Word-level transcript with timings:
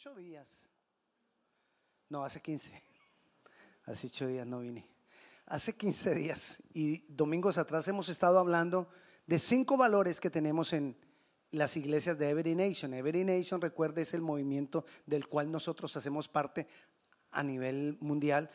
ocho 0.00 0.14
días. 0.14 0.66
No, 2.08 2.24
hace 2.24 2.40
15. 2.40 2.70
Hace 3.84 4.06
ocho 4.06 4.28
días 4.28 4.46
no 4.46 4.60
vine. 4.60 4.88
Hace 5.44 5.76
15 5.76 6.14
días 6.14 6.62
y 6.72 7.00
domingos 7.12 7.58
atrás 7.58 7.86
hemos 7.86 8.08
estado 8.08 8.38
hablando 8.38 8.88
de 9.26 9.38
cinco 9.38 9.76
valores 9.76 10.18
que 10.18 10.30
tenemos 10.30 10.72
en 10.72 10.96
las 11.50 11.76
iglesias 11.76 12.18
de 12.18 12.30
Every 12.30 12.54
Nation. 12.54 12.94
Every 12.94 13.24
Nation, 13.24 13.60
recuerde, 13.60 14.00
es 14.00 14.14
el 14.14 14.22
movimiento 14.22 14.86
del 15.04 15.28
cual 15.28 15.52
nosotros 15.52 15.94
hacemos 15.94 16.28
parte 16.28 16.66
a 17.30 17.42
nivel 17.42 17.98
mundial. 18.00 18.48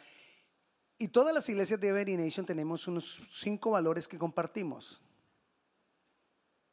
Y 0.98 1.10
todas 1.10 1.32
las 1.32 1.48
iglesias 1.48 1.80
de 1.80 1.90
Every 1.90 2.18
Nation 2.18 2.48
tenemos 2.48 2.88
unos 2.88 3.22
cinco 3.32 3.70
valores 3.70 4.08
que 4.08 4.18
compartimos. 4.18 5.00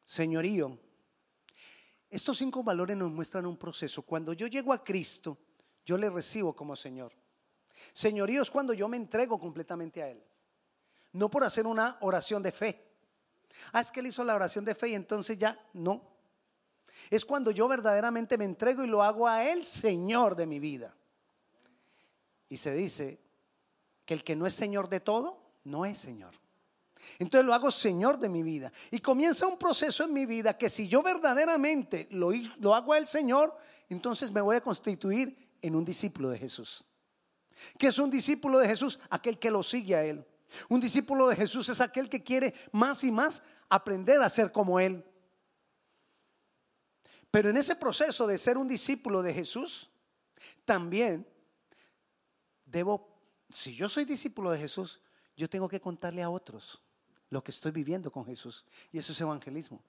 Señorío. 0.03 0.79
Estos 2.13 2.37
cinco 2.37 2.61
valores 2.61 2.95
nos 2.95 3.09
muestran 3.09 3.47
un 3.47 3.57
proceso. 3.57 4.03
Cuando 4.03 4.33
yo 4.33 4.45
llego 4.45 4.71
a 4.71 4.83
Cristo, 4.83 5.35
yo 5.83 5.97
le 5.97 6.11
recibo 6.11 6.55
como 6.55 6.75
Señor. 6.75 7.11
Señorío 7.91 8.43
es 8.43 8.51
cuando 8.51 8.71
yo 8.73 8.87
me 8.87 8.97
entrego 8.97 9.39
completamente 9.39 10.03
a 10.03 10.09
Él. 10.09 10.23
No 11.13 11.27
por 11.31 11.43
hacer 11.43 11.65
una 11.65 11.97
oración 12.01 12.43
de 12.43 12.51
fe. 12.51 12.87
Ah, 13.71 13.81
es 13.81 13.91
que 13.91 13.99
Él 13.99 14.05
hizo 14.05 14.23
la 14.23 14.35
oración 14.35 14.63
de 14.63 14.75
fe 14.75 14.89
y 14.89 14.93
entonces 14.93 15.39
ya 15.39 15.59
no. 15.73 16.03
Es 17.09 17.25
cuando 17.25 17.49
yo 17.49 17.67
verdaderamente 17.67 18.37
me 18.37 18.45
entrego 18.45 18.83
y 18.83 18.87
lo 18.87 19.01
hago 19.01 19.27
a 19.27 19.49
Él, 19.49 19.65
Señor 19.65 20.35
de 20.35 20.45
mi 20.45 20.59
vida. 20.59 20.95
Y 22.47 22.57
se 22.57 22.75
dice 22.75 23.19
que 24.05 24.13
el 24.13 24.23
que 24.23 24.35
no 24.35 24.45
es 24.45 24.53
Señor 24.53 24.87
de 24.87 24.99
todo, 24.99 25.41
no 25.63 25.83
es 25.83 25.97
Señor. 25.97 26.35
Entonces 27.19 27.45
lo 27.45 27.53
hago 27.53 27.71
Señor 27.71 28.19
de 28.19 28.29
mi 28.29 28.43
vida. 28.43 28.71
Y 28.91 28.99
comienza 28.99 29.47
un 29.47 29.57
proceso 29.57 30.03
en 30.03 30.13
mi 30.13 30.25
vida 30.25 30.57
que 30.57 30.69
si 30.69 30.87
yo 30.87 31.01
verdaderamente 31.01 32.07
lo, 32.11 32.31
lo 32.59 32.75
hago 32.75 32.93
a 32.93 32.97
Él 32.97 33.07
Señor, 33.07 33.55
entonces 33.89 34.31
me 34.31 34.41
voy 34.41 34.55
a 34.55 34.61
constituir 34.61 35.57
en 35.61 35.75
un 35.75 35.85
discípulo 35.85 36.29
de 36.29 36.39
Jesús. 36.39 36.83
¿Qué 37.77 37.87
es 37.87 37.99
un 37.99 38.09
discípulo 38.09 38.59
de 38.59 38.67
Jesús? 38.67 38.99
Aquel 39.09 39.39
que 39.39 39.51
lo 39.51 39.63
sigue 39.63 39.95
a 39.95 40.03
Él. 40.03 40.25
Un 40.69 40.79
discípulo 40.79 41.27
de 41.27 41.35
Jesús 41.35 41.69
es 41.69 41.81
aquel 41.81 42.09
que 42.09 42.23
quiere 42.23 42.53
más 42.71 43.03
y 43.03 43.11
más 43.11 43.41
aprender 43.69 44.21
a 44.21 44.29
ser 44.29 44.51
como 44.51 44.79
Él. 44.79 45.03
Pero 47.31 47.49
en 47.49 47.57
ese 47.57 47.75
proceso 47.75 48.27
de 48.27 48.37
ser 48.37 48.57
un 48.57 48.67
discípulo 48.67 49.23
de 49.23 49.33
Jesús, 49.33 49.89
también 50.65 51.27
debo, 52.65 53.19
si 53.49 53.73
yo 53.73 53.89
soy 53.89 54.05
discípulo 54.05 54.51
de 54.51 54.59
Jesús, 54.59 55.01
yo 55.35 55.49
tengo 55.49 55.67
que 55.67 55.81
contarle 55.81 56.21
a 56.21 56.29
otros 56.29 56.83
lo 57.33 57.43
que 57.43 57.51
estoy 57.51 57.71
viviendo 57.71 58.11
con 58.11 58.25
Jesús. 58.25 58.63
Y 58.91 58.99
eso 58.99 59.11
es 59.11 59.19
evangelismo. 59.19 59.81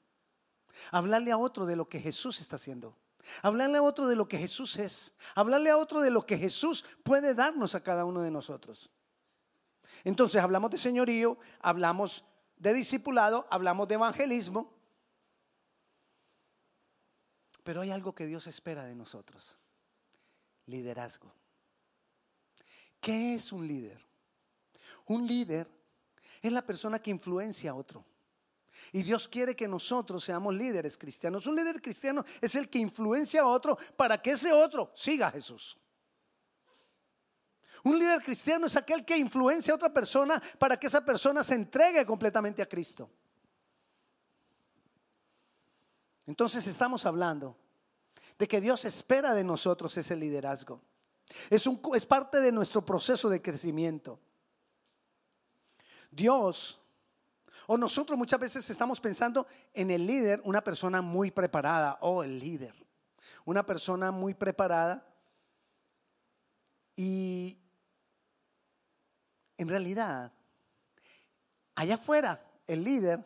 Hablarle 0.90 1.30
a 1.30 1.38
otro 1.38 1.66
de 1.66 1.76
lo 1.76 1.88
que 1.88 2.00
Jesús 2.00 2.40
está 2.40 2.56
haciendo. 2.56 2.96
Hablarle 3.42 3.78
a 3.78 3.82
otro 3.82 4.08
de 4.08 4.16
lo 4.16 4.26
que 4.26 4.38
Jesús 4.38 4.78
es. 4.78 5.12
Hablarle 5.34 5.70
a 5.70 5.76
otro 5.76 6.00
de 6.00 6.10
lo 6.10 6.26
que 6.26 6.38
Jesús 6.38 6.84
puede 7.02 7.34
darnos 7.34 7.74
a 7.74 7.82
cada 7.82 8.06
uno 8.06 8.22
de 8.22 8.30
nosotros. 8.30 8.90
Entonces 10.04 10.42
hablamos 10.42 10.70
de 10.70 10.78
señorío, 10.78 11.38
hablamos 11.60 12.24
de 12.56 12.72
discipulado, 12.72 13.46
hablamos 13.50 13.86
de 13.88 13.94
evangelismo. 13.94 14.72
Pero 17.62 17.82
hay 17.82 17.90
algo 17.90 18.14
que 18.14 18.26
Dios 18.26 18.46
espera 18.46 18.84
de 18.84 18.94
nosotros. 18.94 19.58
Liderazgo. 20.66 21.30
¿Qué 23.00 23.34
es 23.34 23.52
un 23.52 23.68
líder? 23.68 24.02
Un 25.06 25.26
líder 25.26 25.70
es 26.48 26.52
la 26.52 26.62
persona 26.62 26.98
que 26.98 27.10
influencia 27.10 27.70
a 27.70 27.74
otro. 27.74 28.04
Y 28.92 29.02
Dios 29.02 29.26
quiere 29.26 29.56
que 29.56 29.66
nosotros 29.66 30.22
seamos 30.22 30.54
líderes 30.54 30.98
cristianos. 30.98 31.46
Un 31.46 31.56
líder 31.56 31.80
cristiano 31.80 32.22
es 32.38 32.54
el 32.54 32.68
que 32.68 32.78
influencia 32.78 33.40
a 33.40 33.46
otro 33.46 33.78
para 33.96 34.20
que 34.20 34.32
ese 34.32 34.52
otro 34.52 34.92
siga 34.94 35.28
a 35.28 35.30
Jesús. 35.30 35.78
Un 37.82 37.98
líder 37.98 38.22
cristiano 38.22 38.66
es 38.66 38.76
aquel 38.76 39.06
que 39.06 39.16
influencia 39.16 39.72
a 39.72 39.76
otra 39.76 39.92
persona 39.92 40.42
para 40.58 40.78
que 40.78 40.86
esa 40.86 41.02
persona 41.02 41.42
se 41.42 41.54
entregue 41.54 42.04
completamente 42.04 42.60
a 42.60 42.68
Cristo. 42.68 43.08
Entonces 46.26 46.66
estamos 46.66 47.06
hablando 47.06 47.56
de 48.38 48.46
que 48.46 48.60
Dios 48.60 48.84
espera 48.84 49.32
de 49.32 49.44
nosotros 49.44 49.96
ese 49.96 50.14
liderazgo. 50.14 50.82
Es, 51.48 51.66
un, 51.66 51.80
es 51.94 52.04
parte 52.04 52.40
de 52.40 52.52
nuestro 52.52 52.84
proceso 52.84 53.30
de 53.30 53.40
crecimiento. 53.40 54.20
Dios 56.14 56.80
o 57.66 57.78
nosotros 57.78 58.18
muchas 58.18 58.38
veces 58.38 58.68
estamos 58.68 59.00
pensando 59.00 59.46
en 59.72 59.90
el 59.90 60.06
líder, 60.06 60.40
una 60.44 60.62
persona 60.62 61.00
muy 61.00 61.30
preparada, 61.30 61.98
o 62.02 62.22
el 62.22 62.38
líder, 62.38 62.74
una 63.44 63.64
persona 63.64 64.10
muy 64.10 64.34
preparada. 64.34 65.06
Y 66.94 67.58
en 69.56 69.68
realidad, 69.68 70.30
allá 71.74 71.94
afuera, 71.94 72.44
el 72.66 72.84
líder 72.84 73.24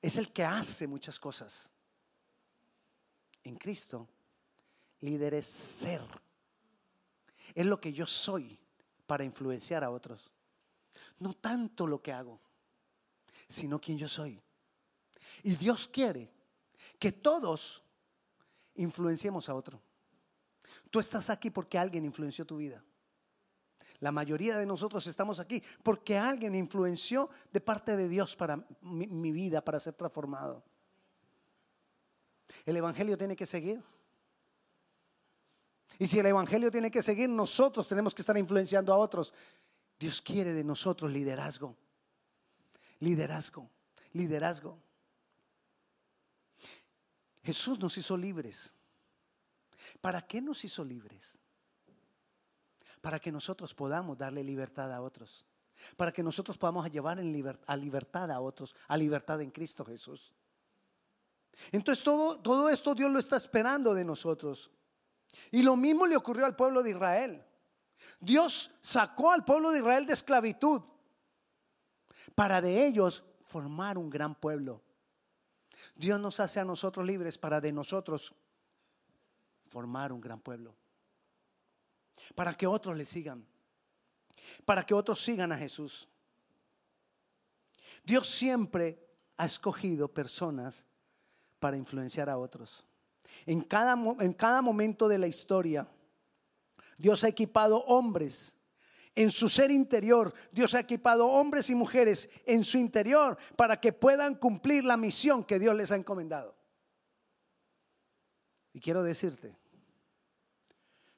es 0.00 0.16
el 0.16 0.32
que 0.32 0.44
hace 0.44 0.86
muchas 0.86 1.18
cosas. 1.18 1.70
En 3.44 3.56
Cristo, 3.56 4.08
líder 5.00 5.34
es 5.34 5.46
ser. 5.46 6.02
Es 7.54 7.66
lo 7.66 7.78
que 7.78 7.92
yo 7.92 8.06
soy 8.06 8.58
para 9.06 9.24
influenciar 9.24 9.84
a 9.84 9.90
otros. 9.90 10.32
No 11.22 11.34
tanto 11.34 11.86
lo 11.86 12.02
que 12.02 12.12
hago 12.12 12.40
sino 13.52 13.80
quien 13.80 13.98
yo 13.98 14.08
soy. 14.08 14.40
Y 15.42 15.54
Dios 15.54 15.86
quiere 15.86 16.32
que 16.98 17.12
todos 17.12 17.84
influenciemos 18.74 19.48
a 19.48 19.54
otro. 19.54 19.80
Tú 20.90 20.98
estás 20.98 21.30
aquí 21.30 21.50
porque 21.50 21.78
alguien 21.78 22.04
influenció 22.04 22.44
tu 22.44 22.56
vida. 22.56 22.82
La 24.00 24.10
mayoría 24.10 24.56
de 24.56 24.66
nosotros 24.66 25.06
estamos 25.06 25.38
aquí 25.38 25.62
porque 25.82 26.18
alguien 26.18 26.54
influenció 26.54 27.30
de 27.52 27.60
parte 27.60 27.96
de 27.96 28.08
Dios 28.08 28.34
para 28.34 28.56
mi, 28.80 29.06
mi, 29.06 29.30
vida, 29.30 29.62
para 29.62 29.78
ser 29.78 29.94
transformado. 29.94 30.64
El 32.64 32.76
Evangelio 32.76 33.16
tiene 33.16 33.36
que 33.36 33.46
seguir. 33.46 33.82
Y 35.98 36.06
si 36.06 36.18
el 36.18 36.26
Evangelio 36.26 36.70
tiene 36.70 36.90
que 36.90 37.02
seguir, 37.02 37.28
nosotros 37.28 37.86
tenemos 37.86 38.14
que 38.14 38.22
estar 38.22 38.36
influenciando 38.36 38.92
a 38.92 38.96
otros. 38.96 39.32
Dios 40.02 40.20
quiere 40.20 40.52
de 40.52 40.64
nosotros 40.64 41.12
liderazgo. 41.12 41.76
Liderazgo, 42.98 43.70
liderazgo. 44.14 44.76
Jesús 47.44 47.78
nos 47.78 47.96
hizo 47.96 48.16
libres. 48.16 48.74
¿Para 50.00 50.20
qué 50.26 50.42
nos 50.42 50.64
hizo 50.64 50.84
libres? 50.84 51.38
Para 53.00 53.20
que 53.20 53.30
nosotros 53.30 53.74
podamos 53.74 54.18
darle 54.18 54.42
libertad 54.42 54.92
a 54.92 55.00
otros. 55.00 55.46
Para 55.96 56.10
que 56.10 56.24
nosotros 56.24 56.58
podamos 56.58 56.90
llevar 56.90 57.20
en 57.20 57.56
a 57.64 57.76
libertad 57.76 58.32
a 58.32 58.40
otros, 58.40 58.74
a 58.88 58.96
libertad 58.96 59.40
en 59.40 59.52
Cristo 59.52 59.84
Jesús. 59.84 60.32
Entonces 61.70 62.02
todo, 62.02 62.40
todo 62.40 62.68
esto 62.70 62.96
Dios 62.96 63.12
lo 63.12 63.20
está 63.20 63.36
esperando 63.36 63.94
de 63.94 64.04
nosotros. 64.04 64.68
Y 65.52 65.62
lo 65.62 65.76
mismo 65.76 66.08
le 66.08 66.16
ocurrió 66.16 66.44
al 66.44 66.56
pueblo 66.56 66.82
de 66.82 66.90
Israel. 66.90 67.46
Dios 68.20 68.70
sacó 68.80 69.32
al 69.32 69.44
pueblo 69.44 69.70
de 69.70 69.78
Israel 69.78 70.06
de 70.06 70.12
esclavitud 70.12 70.82
para 72.34 72.60
de 72.60 72.86
ellos 72.86 73.24
formar 73.42 73.98
un 73.98 74.08
gran 74.10 74.34
pueblo. 74.34 74.82
Dios 75.94 76.18
nos 76.20 76.40
hace 76.40 76.60
a 76.60 76.64
nosotros 76.64 77.06
libres 77.06 77.36
para 77.38 77.60
de 77.60 77.72
nosotros 77.72 78.34
formar 79.68 80.12
un 80.12 80.20
gran 80.20 80.40
pueblo. 80.40 80.74
Para 82.34 82.54
que 82.54 82.66
otros 82.66 82.96
le 82.96 83.04
sigan. 83.04 83.46
Para 84.64 84.84
que 84.84 84.94
otros 84.94 85.22
sigan 85.22 85.52
a 85.52 85.58
Jesús. 85.58 86.08
Dios 88.04 88.28
siempre 88.28 88.98
ha 89.36 89.46
escogido 89.46 90.08
personas 90.08 90.86
para 91.58 91.76
influenciar 91.76 92.28
a 92.28 92.38
otros. 92.38 92.84
En 93.46 93.62
cada, 93.62 93.94
en 94.20 94.32
cada 94.32 94.62
momento 94.62 95.08
de 95.08 95.18
la 95.18 95.26
historia, 95.26 95.88
Dios 97.02 97.24
ha 97.24 97.28
equipado 97.28 97.78
hombres 97.86 98.56
en 99.16 99.32
su 99.32 99.48
ser 99.48 99.72
interior. 99.72 100.32
Dios 100.52 100.72
ha 100.74 100.78
equipado 100.78 101.26
hombres 101.26 101.68
y 101.68 101.74
mujeres 101.74 102.30
en 102.46 102.62
su 102.62 102.78
interior 102.78 103.36
para 103.56 103.80
que 103.80 103.92
puedan 103.92 104.36
cumplir 104.36 104.84
la 104.84 104.96
misión 104.96 105.42
que 105.42 105.58
Dios 105.58 105.74
les 105.74 105.90
ha 105.90 105.96
encomendado. 105.96 106.54
Y 108.72 108.78
quiero 108.78 109.02
decirte, 109.02 109.56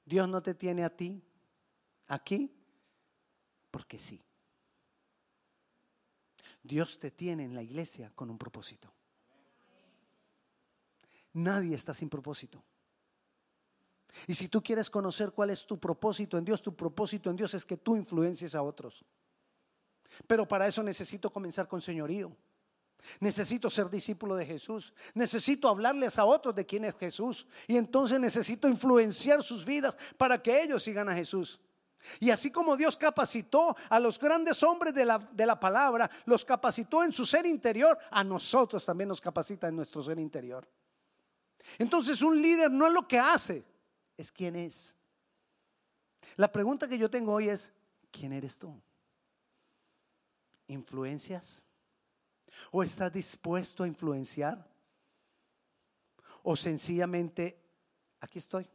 Dios 0.07 0.27
no 0.27 0.43
te 0.43 0.55
tiene 0.55 0.85
a 0.85 0.97
ti 0.97 1.23
aquí 2.07 2.51
porque 3.71 3.99
sí. 3.99 4.23
Dios 6.63 6.99
te 6.99 7.11
tiene 7.11 7.45
en 7.45 7.55
la 7.55 7.63
iglesia 7.63 8.11
con 8.15 8.31
un 8.31 8.39
propósito. 8.39 8.91
Nadie 11.35 11.75
está 11.75 11.93
sin 11.93 12.09
propósito. 12.09 12.65
Y 14.27 14.35
si 14.35 14.49
tú 14.49 14.63
quieres 14.63 14.89
conocer 14.89 15.33
cuál 15.33 15.51
es 15.51 15.67
tu 15.67 15.79
propósito 15.79 16.39
en 16.39 16.45
Dios, 16.45 16.63
tu 16.63 16.75
propósito 16.75 17.31
en 17.31 17.37
Dios 17.37 17.55
es 17.55 17.65
que 17.65 17.77
tú 17.77 17.97
influencies 17.97 18.55
a 18.55 18.63
otros. 18.63 19.05
Pero 20.27 20.47
para 20.47 20.67
eso 20.67 20.83
necesito 20.83 21.31
comenzar 21.31 21.69
con 21.69 21.81
señorío. 21.81 22.35
Necesito 23.21 23.69
ser 23.69 23.91
discípulo 23.91 24.35
de 24.35 24.47
Jesús. 24.47 24.95
Necesito 25.13 25.69
hablarles 25.69 26.19
a 26.19 26.25
otros 26.25 26.55
de 26.55 26.65
quién 26.65 26.85
es 26.85 26.97
Jesús. 26.97 27.47
Y 27.67 27.77
entonces 27.77 28.19
necesito 28.19 28.69
influenciar 28.69 29.43
sus 29.43 29.65
vidas 29.65 29.97
para 30.17 30.43
que 30.43 30.63
ellos 30.63 30.83
sigan 30.83 31.09
a 31.09 31.15
Jesús. 31.15 31.61
Y 32.21 32.31
así 32.31 32.51
como 32.51 32.77
Dios 32.77 32.97
capacitó 32.97 33.77
a 33.89 33.99
los 33.99 34.19
grandes 34.19 34.63
hombres 34.63 34.95
de 34.95 35.05
la, 35.05 35.19
de 35.19 35.47
la, 35.47 35.59
palabra, 35.59 36.11
los 36.27 36.45
capacitó 36.45 37.03
en 37.03 37.13
su 37.13 37.25
ser 37.25 37.47
interior, 37.47 37.99
a 38.11 38.23
nosotros 38.23 38.85
también 38.85 39.09
nos 39.09 39.23
capacita 39.23 39.69
en 39.69 39.77
nuestro 39.77 40.03
ser 40.03 40.19
interior. 40.19 40.69
Entonces 41.79 42.21
un 42.21 42.41
líder 42.41 42.71
no 42.71 42.87
es 42.87 42.93
lo 42.93 43.09
que 43.09 43.19
hace, 43.19 43.65
es 44.17 44.31
quién 44.31 44.57
es. 44.57 44.95
La 46.37 46.51
pregunta 46.51 46.89
que 46.89 46.99
yo 46.99 47.11
tengo 47.11 47.33
hoy 47.33 47.49
es, 47.49 47.73
¿quién 48.11 48.33
eres 48.33 48.59
tú? 48.59 48.81
¿Influencias? 50.67 51.65
¿O 52.71 52.83
estás 52.83 53.13
dispuesto 53.13 53.83
a 53.83 53.89
influenciar? 53.89 54.67
¿O 56.43 56.57
sencillamente, 56.57 57.59
aquí 58.21 58.39
estoy? 58.39 58.69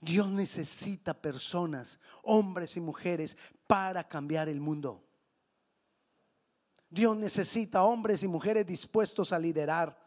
Dios 0.00 0.28
necesita 0.30 1.14
personas, 1.14 1.98
hombres 2.22 2.76
y 2.76 2.80
mujeres, 2.80 3.36
para 3.66 4.06
cambiar 4.06 4.48
el 4.48 4.60
mundo. 4.60 5.02
Dios 6.88 7.16
necesita 7.16 7.82
hombres 7.82 8.22
y 8.22 8.28
mujeres 8.28 8.66
dispuestos 8.66 9.32
a 9.32 9.38
liderar. 9.38 9.98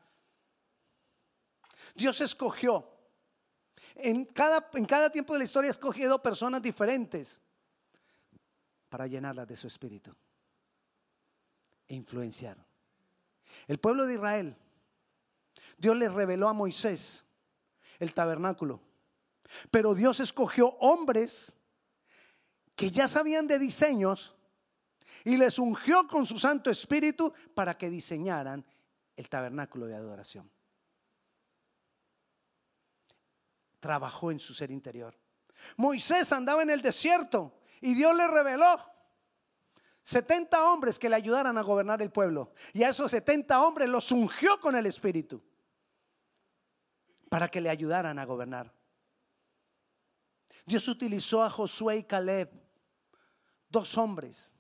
Dios 1.96 2.22
escogió, 2.22 2.99
en 4.02 4.26
cada, 4.26 4.70
en 4.74 4.86
cada 4.86 5.10
tiempo 5.10 5.34
de 5.34 5.40
la 5.40 5.46
historia 5.46 5.70
ha 5.70 5.72
escogido 5.72 6.22
personas 6.22 6.62
diferentes 6.62 7.42
para 8.90 9.08
llenarlas 9.08 9.48
de 9.48 9.56
su 9.56 9.68
espíritu 9.68 10.16
e 11.88 11.96
influenciar. 11.96 12.58
El 13.68 13.80
pueblo 13.80 14.06
de 14.06 14.16
Israel, 14.16 14.56
Dios 15.78 15.98
les 15.98 16.12
reveló 16.12 16.48
a 16.48 16.54
Moisés 16.54 17.26
el 18.00 18.14
tabernáculo, 18.14 18.82
pero 19.72 19.94
Dios 19.94 20.20
escogió 20.20 20.70
hombres 20.80 21.56
que 22.76 22.92
ya 22.92 23.08
sabían 23.08 23.48
de 23.48 23.60
diseños 23.60 24.36
y 25.26 25.38
les 25.38 25.60
ungió 25.60 26.08
con 26.08 26.26
su 26.26 26.40
Santo 26.40 26.70
Espíritu 26.70 27.34
para 27.54 27.78
que 27.78 27.90
diseñaran 27.90 28.66
el 29.16 29.28
tabernáculo 29.28 29.86
de 29.86 29.96
adoración. 29.96 30.50
Trabajó 33.80 34.32
en 34.32 34.40
su 34.40 34.54
ser 34.54 34.72
interior. 34.72 35.18
Moisés 35.78 36.32
andaba 36.32 36.64
en 36.64 36.70
el 36.70 36.82
desierto 36.82 37.60
y 37.82 37.94
Dios 37.94 38.16
le 38.16 38.28
reveló 38.28 38.80
70 40.04 40.72
hombres 40.72 40.98
que 40.98 41.10
le 41.10 41.16
ayudaran 41.16 41.58
a 41.58 41.62
gobernar 41.62 42.02
el 42.02 42.12
pueblo. 42.12 42.54
Y 42.74 42.84
a 42.84 42.90
esos 42.90 43.12
70 43.12 43.62
hombres 43.62 43.88
los 43.90 44.12
ungió 44.12 44.60
con 44.60 44.76
el 44.76 44.86
Espíritu 44.86 45.42
para 47.30 47.48
que 47.48 47.62
le 47.62 47.70
ayudaran 47.70 48.18
a 48.18 48.26
gobernar. 48.26 48.74
Dios 50.66 50.88
utilizó 50.88 51.44
a 51.44 51.50
Josué 51.50 51.98
y 51.98 52.04
Caleb, 52.04 52.52
dos 53.70 53.98
hombres, 53.98 54.52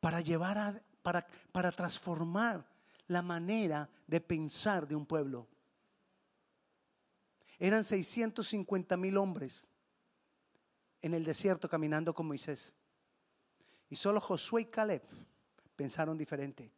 para 0.00 0.20
llevar 0.20 0.58
a, 0.58 0.80
para, 1.02 1.26
para 1.52 1.72
transformar 1.72 2.64
la 3.10 3.22
manera 3.22 3.90
de 4.06 4.20
pensar 4.20 4.86
de 4.86 4.94
un 4.94 5.04
pueblo. 5.04 5.48
Eran 7.58 7.82
650 7.82 8.96
mil 8.96 9.16
hombres 9.16 9.68
en 11.02 11.14
el 11.14 11.24
desierto 11.24 11.68
caminando 11.68 12.14
con 12.14 12.28
Moisés. 12.28 12.72
Y 13.88 13.96
solo 13.96 14.20
Josué 14.20 14.62
y 14.62 14.64
Caleb 14.66 15.02
pensaron 15.74 16.16
diferente. 16.16 16.70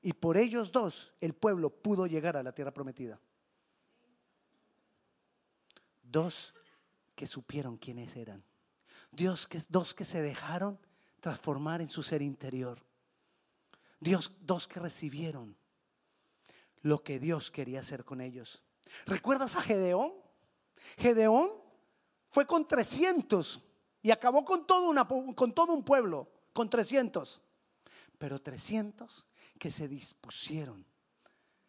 Y 0.00 0.14
por 0.14 0.38
ellos 0.38 0.72
dos 0.72 1.12
el 1.20 1.34
pueblo 1.34 1.68
pudo 1.68 2.06
llegar 2.06 2.38
a 2.38 2.42
la 2.42 2.54
tierra 2.54 2.72
prometida. 2.72 3.20
Dos 6.02 6.54
que 7.14 7.26
supieron 7.26 7.76
quiénes 7.76 8.16
eran. 8.16 8.42
Dios 9.10 9.46
que, 9.46 9.62
dos 9.68 9.92
que 9.92 10.06
se 10.06 10.22
dejaron 10.22 10.78
transformar 11.20 11.82
en 11.82 11.90
su 11.90 12.02
ser 12.02 12.22
interior. 12.22 12.82
Dios, 14.02 14.32
dos 14.40 14.66
que 14.66 14.80
recibieron 14.80 15.56
lo 16.80 17.04
que 17.04 17.20
Dios 17.20 17.52
quería 17.52 17.80
hacer 17.80 18.04
con 18.04 18.20
ellos. 18.20 18.62
¿Recuerdas 19.06 19.54
a 19.54 19.62
Gedeón? 19.62 20.12
Gedeón 20.98 21.50
fue 22.28 22.44
con 22.44 22.66
300 22.66 23.62
y 24.02 24.10
acabó 24.10 24.44
con 24.44 24.66
todo, 24.66 24.92
con 25.36 25.54
todo 25.54 25.72
un 25.72 25.84
pueblo, 25.84 26.28
con 26.52 26.68
300. 26.68 27.40
Pero 28.18 28.40
300 28.40 29.24
que 29.56 29.70
se 29.70 29.86
dispusieron 29.86 30.84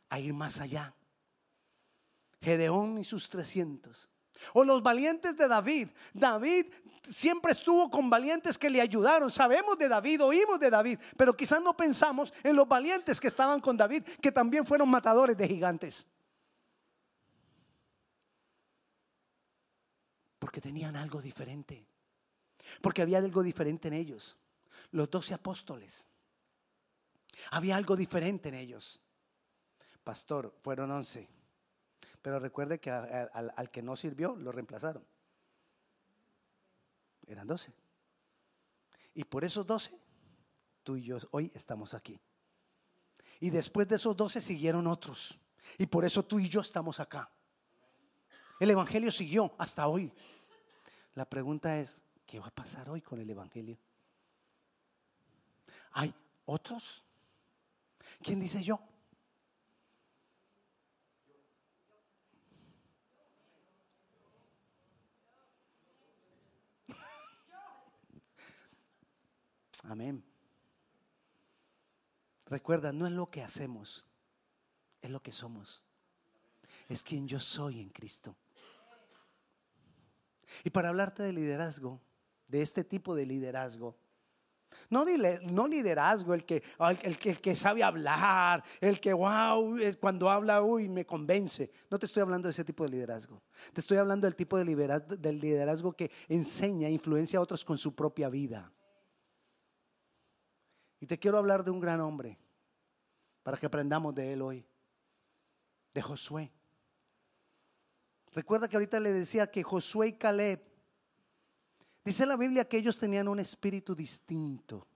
a 0.10 0.20
ir 0.20 0.34
más 0.34 0.60
allá. 0.60 0.96
Gedeón 2.42 2.98
y 2.98 3.04
sus 3.04 3.30
300. 3.30 4.10
O 4.54 4.64
los 4.64 4.84
valientes 4.84 5.38
de 5.38 5.48
David. 5.48 5.90
David 6.14 6.66
siempre 7.10 7.52
estuvo 7.52 7.90
con 7.90 8.10
valientes 8.10 8.58
que 8.58 8.70
le 8.70 8.82
ayudaron. 8.82 9.32
Sabemos 9.32 9.78
de 9.78 9.88
David, 9.88 10.24
oímos 10.24 10.60
de 10.60 10.70
David, 10.70 11.00
pero 11.18 11.34
quizás 11.34 11.62
no 11.62 11.76
pensamos 11.76 12.34
en 12.44 12.56
los 12.56 12.68
valientes 12.68 13.20
que 13.20 13.28
estaban 13.28 13.60
con 13.62 13.78
David, 13.78 14.04
que 14.22 14.32
también 14.32 14.66
fueron 14.66 14.90
matadores 14.90 15.38
de 15.38 15.48
gigantes. 15.48 16.08
Porque 20.40 20.60
tenían 20.60 20.96
algo 20.96 21.22
diferente. 21.22 21.86
Porque 22.82 23.02
había 23.02 23.18
algo 23.20 23.44
diferente 23.44 23.88
en 23.88 23.94
ellos. 23.94 24.36
Los 24.92 25.10
doce 25.10 25.34
apóstoles. 25.34 26.06
Había 27.52 27.76
algo 27.76 27.96
diferente 27.96 28.50
en 28.50 28.56
ellos. 28.56 29.00
Pastor, 30.04 30.54
fueron 30.62 30.92
once. 30.92 31.28
Pero 32.24 32.40
recuerde 32.40 32.80
que 32.80 32.90
al, 32.90 33.70
que 33.70 33.84
no 33.84 33.98
sirvió, 33.98 34.36
lo 34.38 34.54
reemplazaron. 34.54 35.06
Eran 37.28 37.46
doce. 37.46 37.74
Y 39.14 39.26
por 39.26 39.44
esos 39.44 39.68
doce, 39.68 39.92
tú 40.84 40.96
y 40.96 41.04
yo 41.04 41.18
hoy 41.32 41.52
estamos 41.54 41.94
aquí. 41.94 42.18
Y 43.42 43.50
después 43.50 43.90
de 43.90 43.98
esos 43.98 44.16
doce 44.16 44.40
siguieron 44.40 44.88
otros. 44.88 45.38
Y 45.78 45.86
por 45.86 46.06
eso 46.06 46.24
tú 46.24 46.40
y 46.40 46.48
yo 46.48 46.62
estamos 46.62 47.02
acá. 47.02 47.30
El 48.58 48.70
Evangelio 48.70 49.12
siguió 49.12 49.54
hasta 49.58 49.86
hoy. 49.90 50.10
La 51.16 51.26
pregunta 51.26 51.78
es, 51.78 52.02
¿qué 52.26 52.40
va 52.40 52.48
a 52.48 52.56
pasar 52.56 52.90
hoy 52.90 53.02
con 53.02 53.20
el 53.20 53.30
Evangelio? 53.30 53.78
¿Hay 55.92 56.16
otros? 56.46 57.04
¿Quién 58.22 58.40
dice 58.40 58.64
yo? 58.64 58.80
Amén. 69.84 70.24
Recuerda, 72.46 72.92
no 72.92 73.06
es 73.06 73.12
lo 73.12 73.30
que 73.30 73.42
hacemos, 73.42 74.06
es 75.02 75.10
lo 75.10 75.22
que 75.22 75.32
somos. 75.32 75.84
Es 76.90 77.02
quien 77.04 77.28
yo 77.28 77.40
soy 77.40 77.80
en 77.80 77.90
Cristo. 77.90 78.36
Y 80.64 80.70
para 80.70 80.90
hablarte 80.90 81.24
de 81.24 81.34
liderazgo, 81.34 82.02
de 82.48 82.62
este 82.62 82.84
tipo 82.84 83.16
de 83.16 83.26
liderazgo, 83.26 83.98
no, 84.90 85.06
no 85.44 85.68
liderazgo, 85.68 86.34
el 86.34 86.46
que, 86.46 86.64
el, 87.04 87.18
que, 87.18 87.56
sabe 87.56 87.84
hablar, 87.84 88.64
el 88.82 89.00
que, 89.00 89.14
wow, 89.14 89.78
cuando 90.00 90.30
habla, 90.30 90.62
uy, 90.62 90.90
me 90.90 91.06
convence. 91.06 91.72
No 91.90 91.98
te 91.98 92.06
estoy 92.06 92.22
hablando 92.22 92.48
de 92.48 92.52
ese 92.52 92.64
tipo 92.64 92.84
de 92.84 92.90
liderazgo. 92.90 93.42
Te 93.72 93.82
estoy 93.82 93.98
hablando 93.98 94.28
del 94.28 94.36
tipo 94.36 94.58
de 94.58 94.66
liderazgo, 94.66 95.16
del 95.16 95.40
liderazgo 95.40 95.94
que 95.94 96.12
enseña, 96.28 96.90
influencia 96.90 97.40
a 97.40 97.42
otros 97.42 97.64
con 97.64 97.78
su 97.78 97.96
propia 97.96 98.30
vida. 98.30 98.72
Y 101.04 101.06
te 101.06 101.20
quiero 101.20 101.38
hablar 101.38 101.66
de 101.66 101.70
un 101.72 101.82
gran 101.82 102.00
hombre, 102.00 102.40
para 103.44 103.58
que 103.58 103.66
aprendamos 103.66 104.16
de 104.16 104.32
él 104.32 104.42
hoy, 104.42 104.66
de 105.94 106.02
Josué. 106.02 106.50
Recuerda 108.32 108.70
que 108.70 108.78
ahorita 108.78 109.02
le 109.02 109.12
decía 109.12 109.52
que 109.52 109.64
Josué 109.64 110.08
y 110.08 110.14
Caleb, 110.14 110.64
dice 112.06 112.26
la 112.26 112.38
Biblia 112.38 112.70
que 112.70 112.78
ellos 112.78 112.98
tenían 112.98 113.28
un 113.28 113.42
espíritu 113.42 113.94
distinto, 113.94 114.88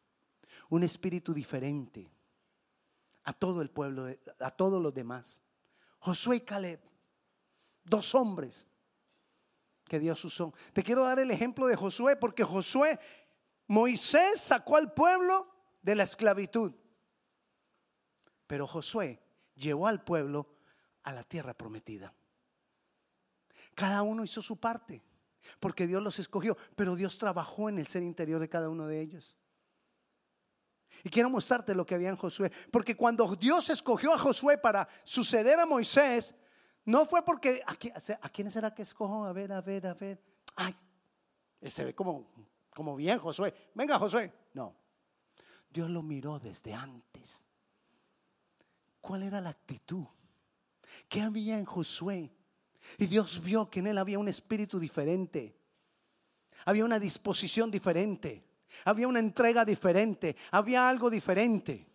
un 0.69 0.83
espíritu 0.83 1.33
diferente 1.33 2.09
a 3.25 3.33
todo 3.33 3.61
el 3.61 3.69
pueblo, 3.69 4.07
a 4.39 4.51
todos 4.51 4.81
los 4.81 4.93
demás. 4.93 5.41
Josué 5.99 6.37
y 6.37 6.39
Caleb, 6.39 6.79
dos 7.83 8.15
hombres 8.15 8.65
que 9.83 9.99
Dios 9.99 10.23
usó. 10.23 10.53
Te 10.71 10.83
quiero 10.83 11.03
dar 11.03 11.19
el 11.19 11.31
ejemplo 11.31 11.67
de 11.67 11.75
Josué 11.75 12.15
porque 12.15 12.45
Josué, 12.45 12.97
Moisés 13.67 14.39
sacó 14.39 14.77
al 14.77 14.93
pueblo 14.93 15.56
de 15.87 15.95
la 15.95 16.03
esclavitud, 16.03 16.73
pero 18.45 18.67
Josué 18.67 19.21
llevó 19.55 19.87
al 19.87 20.03
pueblo 20.03 20.49
a 21.03 21.13
la 21.13 21.23
tierra 21.23 21.53
prometida. 21.53 22.13
Cada 23.73 24.01
uno 24.01 24.25
hizo 24.25 24.41
su 24.41 24.59
parte. 24.59 25.01
porque 25.61 25.87
Dios 25.87 26.03
los 26.03 26.19
escogió, 26.19 26.57
pero 26.75 26.97
Dios 26.97 27.17
trabajó 27.17 27.69
en 27.69 27.79
el 27.79 27.87
ser 27.87 28.03
interior 28.03 28.41
de 28.41 28.49
cada 28.49 28.67
uno 28.67 28.85
de 28.85 28.99
ellos. 28.99 29.37
Y 31.05 31.09
quiero 31.09 31.29
mostrarte 31.29 31.73
lo 31.73 31.85
que 31.85 31.95
había 31.95 32.09
en 32.09 32.17
Josué, 32.17 32.51
porque 32.69 32.97
cuando 32.97 33.33
Dios 33.37 33.69
escogió 33.69 34.11
a 34.13 34.17
Josué 34.17 34.57
para 34.57 34.89
suceder 35.05 35.57
a 35.57 35.65
Moisés, 35.65 36.35
no 36.83 37.05
fue 37.05 37.23
porque, 37.23 37.61
¿a, 37.65 38.29
quién 38.29 38.51
será 38.51 38.75
que 38.75 38.81
escojo? 38.81 39.23
A 39.23 39.31
ver, 39.31 39.53
a 39.53 39.61
ver, 39.61 39.87
a 39.87 39.93
ver. 39.93 40.21
Ay, 40.57 40.75
se 41.61 41.85
ve 41.85 41.95
como, 41.95 42.33
como 42.75 42.97
bien 42.97 43.19
Josué. 43.19 43.53
Venga 43.73 43.97
Josué. 43.97 44.33
No, 44.53 44.75
Dios 45.77 45.91
lo 45.91 46.01
miró 46.01 46.39
desde 46.39 46.73
antes. 46.73 47.45
¿Cuál 48.99 49.21
era 49.21 49.39
la 49.39 49.51
actitud? 49.51 50.05
¿Qué 51.07 51.21
había 51.21 51.59
en 51.59 51.65
Josué? 51.65 52.31
Y 52.97 53.05
Dios 53.05 53.43
vio 53.43 53.69
que 53.69 53.81
en 53.81 53.85
él 53.85 53.99
había 53.99 54.17
un 54.17 54.27
espíritu 54.27 54.79
diferente. 54.79 55.55
Había 56.65 56.83
una 56.83 56.97
disposición 56.97 57.69
diferente. 57.69 58.43
Había 58.85 59.07
una 59.07 59.19
entrega 59.19 59.63
diferente. 59.65 60.35
Había 60.49 60.89
algo 60.89 61.11
diferente. 61.11 61.85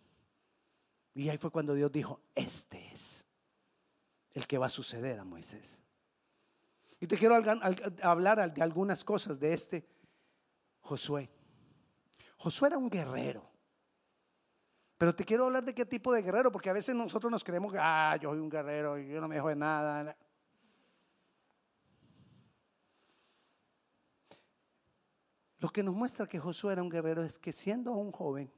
Y 1.13 1.27
ahí 1.27 1.37
fue 1.37 1.51
cuando 1.51 1.73
Dios 1.73 1.91
dijo, 1.91 2.21
este 2.33 2.89
es 2.89 3.25
el 4.31 4.47
que 4.47 4.57
va 4.57 4.67
a 4.67 4.69
suceder 4.69 5.19
a 5.19 5.25
Moisés. 5.25 5.81
Y 7.01 7.07
te 7.07 7.17
quiero 7.17 7.35
hablar 7.35 8.53
de 8.53 8.61
algunas 8.61 9.03
cosas 9.03 9.37
de 9.41 9.53
este 9.53 9.85
Josué. 10.79 11.29
Josué 12.37 12.69
era 12.69 12.77
un 12.77 12.89
guerrero. 12.89 13.51
Pero 15.03 15.13
te 15.13 15.25
quiero 15.25 15.47
hablar 15.47 15.65
de 15.65 15.73
qué 15.73 15.85
tipo 15.85 16.13
de 16.13 16.21
guerrero, 16.21 16.49
porque 16.49 16.69
a 16.69 16.71
veces 16.71 16.95
nosotros 16.95 17.29
nos 17.29 17.43
creemos 17.43 17.73
que, 17.73 17.77
ah, 17.77 18.17
yo 18.21 18.29
soy 18.29 18.39
un 18.39 18.49
guerrero 18.49 18.97
y 18.97 19.09
yo 19.09 19.19
no 19.19 19.27
me 19.27 19.35
dejo 19.35 19.49
de 19.49 19.55
nada. 19.57 20.15
Lo 25.59 25.67
que 25.67 25.83
nos 25.83 25.93
muestra 25.93 26.25
que 26.25 26.39
Josué 26.39 26.71
era 26.71 26.81
un 26.81 26.87
guerrero 26.87 27.21
es 27.21 27.37
que 27.37 27.51
siendo 27.51 27.91
un 27.91 28.13
joven, 28.13 28.49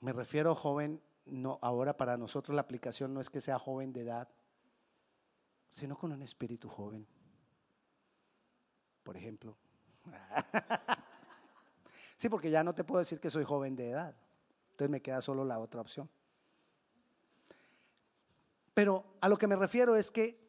me 0.00 0.12
refiero 0.12 0.50
a 0.50 0.56
joven, 0.56 1.00
no, 1.26 1.60
ahora 1.62 1.96
para 1.96 2.16
nosotros 2.16 2.52
la 2.52 2.62
aplicación 2.62 3.14
no 3.14 3.20
es 3.20 3.30
que 3.30 3.40
sea 3.40 3.60
joven 3.60 3.92
de 3.92 4.00
edad, 4.00 4.28
sino 5.76 5.96
con 5.96 6.10
un 6.10 6.22
espíritu 6.22 6.68
joven. 6.68 7.06
Por 9.04 9.16
ejemplo. 9.16 9.56
sí, 12.16 12.28
porque 12.28 12.50
ya 12.50 12.64
no 12.64 12.74
te 12.74 12.82
puedo 12.82 12.98
decir 12.98 13.20
que 13.20 13.30
soy 13.30 13.44
joven 13.44 13.76
de 13.76 13.90
edad. 13.90 14.16
Entonces 14.72 14.90
me 14.90 15.00
queda 15.00 15.20
solo 15.20 15.44
la 15.44 15.58
otra 15.58 15.80
opción. 15.80 16.10
Pero 18.74 19.04
a 19.20 19.28
lo 19.28 19.38
que 19.38 19.46
me 19.46 19.56
refiero 19.56 19.96
es 19.96 20.10
que 20.10 20.42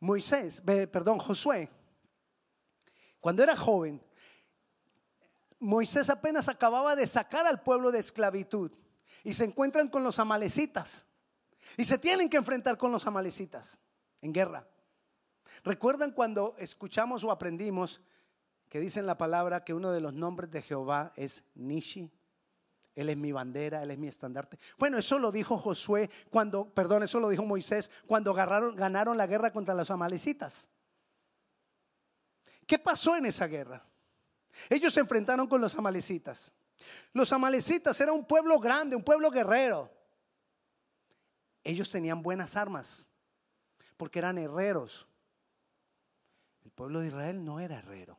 Moisés, 0.00 0.60
perdón, 0.60 1.18
Josué, 1.18 1.70
cuando 3.20 3.42
era 3.42 3.56
joven, 3.56 4.02
Moisés 5.58 6.10
apenas 6.10 6.48
acababa 6.48 6.94
de 6.94 7.06
sacar 7.06 7.46
al 7.46 7.62
pueblo 7.62 7.90
de 7.90 8.00
esclavitud 8.00 8.70
y 9.22 9.32
se 9.32 9.44
encuentran 9.44 9.88
con 9.88 10.04
los 10.04 10.18
amalecitas 10.18 11.06
y 11.78 11.84
se 11.84 11.96
tienen 11.96 12.28
que 12.28 12.36
enfrentar 12.36 12.76
con 12.76 12.92
los 12.92 13.06
amalecitas 13.06 13.78
en 14.20 14.34
guerra. 14.34 14.68
¿Recuerdan 15.64 16.12
cuando 16.12 16.54
escuchamos 16.58 17.24
o 17.24 17.30
aprendimos 17.30 18.02
que 18.68 18.80
dicen 18.80 19.06
la 19.06 19.16
palabra 19.16 19.64
que 19.64 19.72
uno 19.72 19.90
de 19.90 20.02
los 20.02 20.12
nombres 20.12 20.50
de 20.50 20.60
Jehová 20.60 21.12
es 21.16 21.42
Nishi? 21.54 22.12
Él 22.94 23.10
es 23.10 23.16
mi 23.16 23.32
bandera, 23.32 23.82
Él 23.82 23.90
es 23.90 23.98
mi 23.98 24.06
estandarte. 24.06 24.58
Bueno, 24.78 24.98
eso 24.98 25.18
lo 25.18 25.32
dijo 25.32 25.58
Josué 25.58 26.10
cuando, 26.30 26.72
perdón, 26.72 27.02
eso 27.02 27.18
lo 27.18 27.28
dijo 27.28 27.44
Moisés 27.44 27.90
cuando 28.06 28.32
ganaron, 28.32 29.16
la 29.16 29.26
guerra 29.26 29.52
contra 29.52 29.74
los 29.74 29.90
amalecitas. 29.90 30.68
¿Qué 32.66 32.78
pasó 32.78 33.16
en 33.16 33.26
esa 33.26 33.46
guerra? 33.46 33.84
Ellos 34.70 34.94
se 34.94 35.00
enfrentaron 35.00 35.48
con 35.48 35.60
los 35.60 35.74
amalecitas. 35.74 36.52
Los 37.12 37.32
amalecitas 37.32 38.00
era 38.00 38.12
un 38.12 38.24
pueblo 38.24 38.58
grande, 38.60 38.94
un 38.94 39.02
pueblo 39.02 39.30
guerrero. 39.30 39.90
Ellos 41.64 41.90
tenían 41.90 42.22
buenas 42.22 42.56
armas 42.56 43.08
porque 43.96 44.20
eran 44.20 44.38
herreros. 44.38 45.08
El 46.64 46.70
pueblo 46.70 47.00
de 47.00 47.08
Israel 47.08 47.44
no 47.44 47.58
era 47.58 47.78
herrero. 47.78 48.18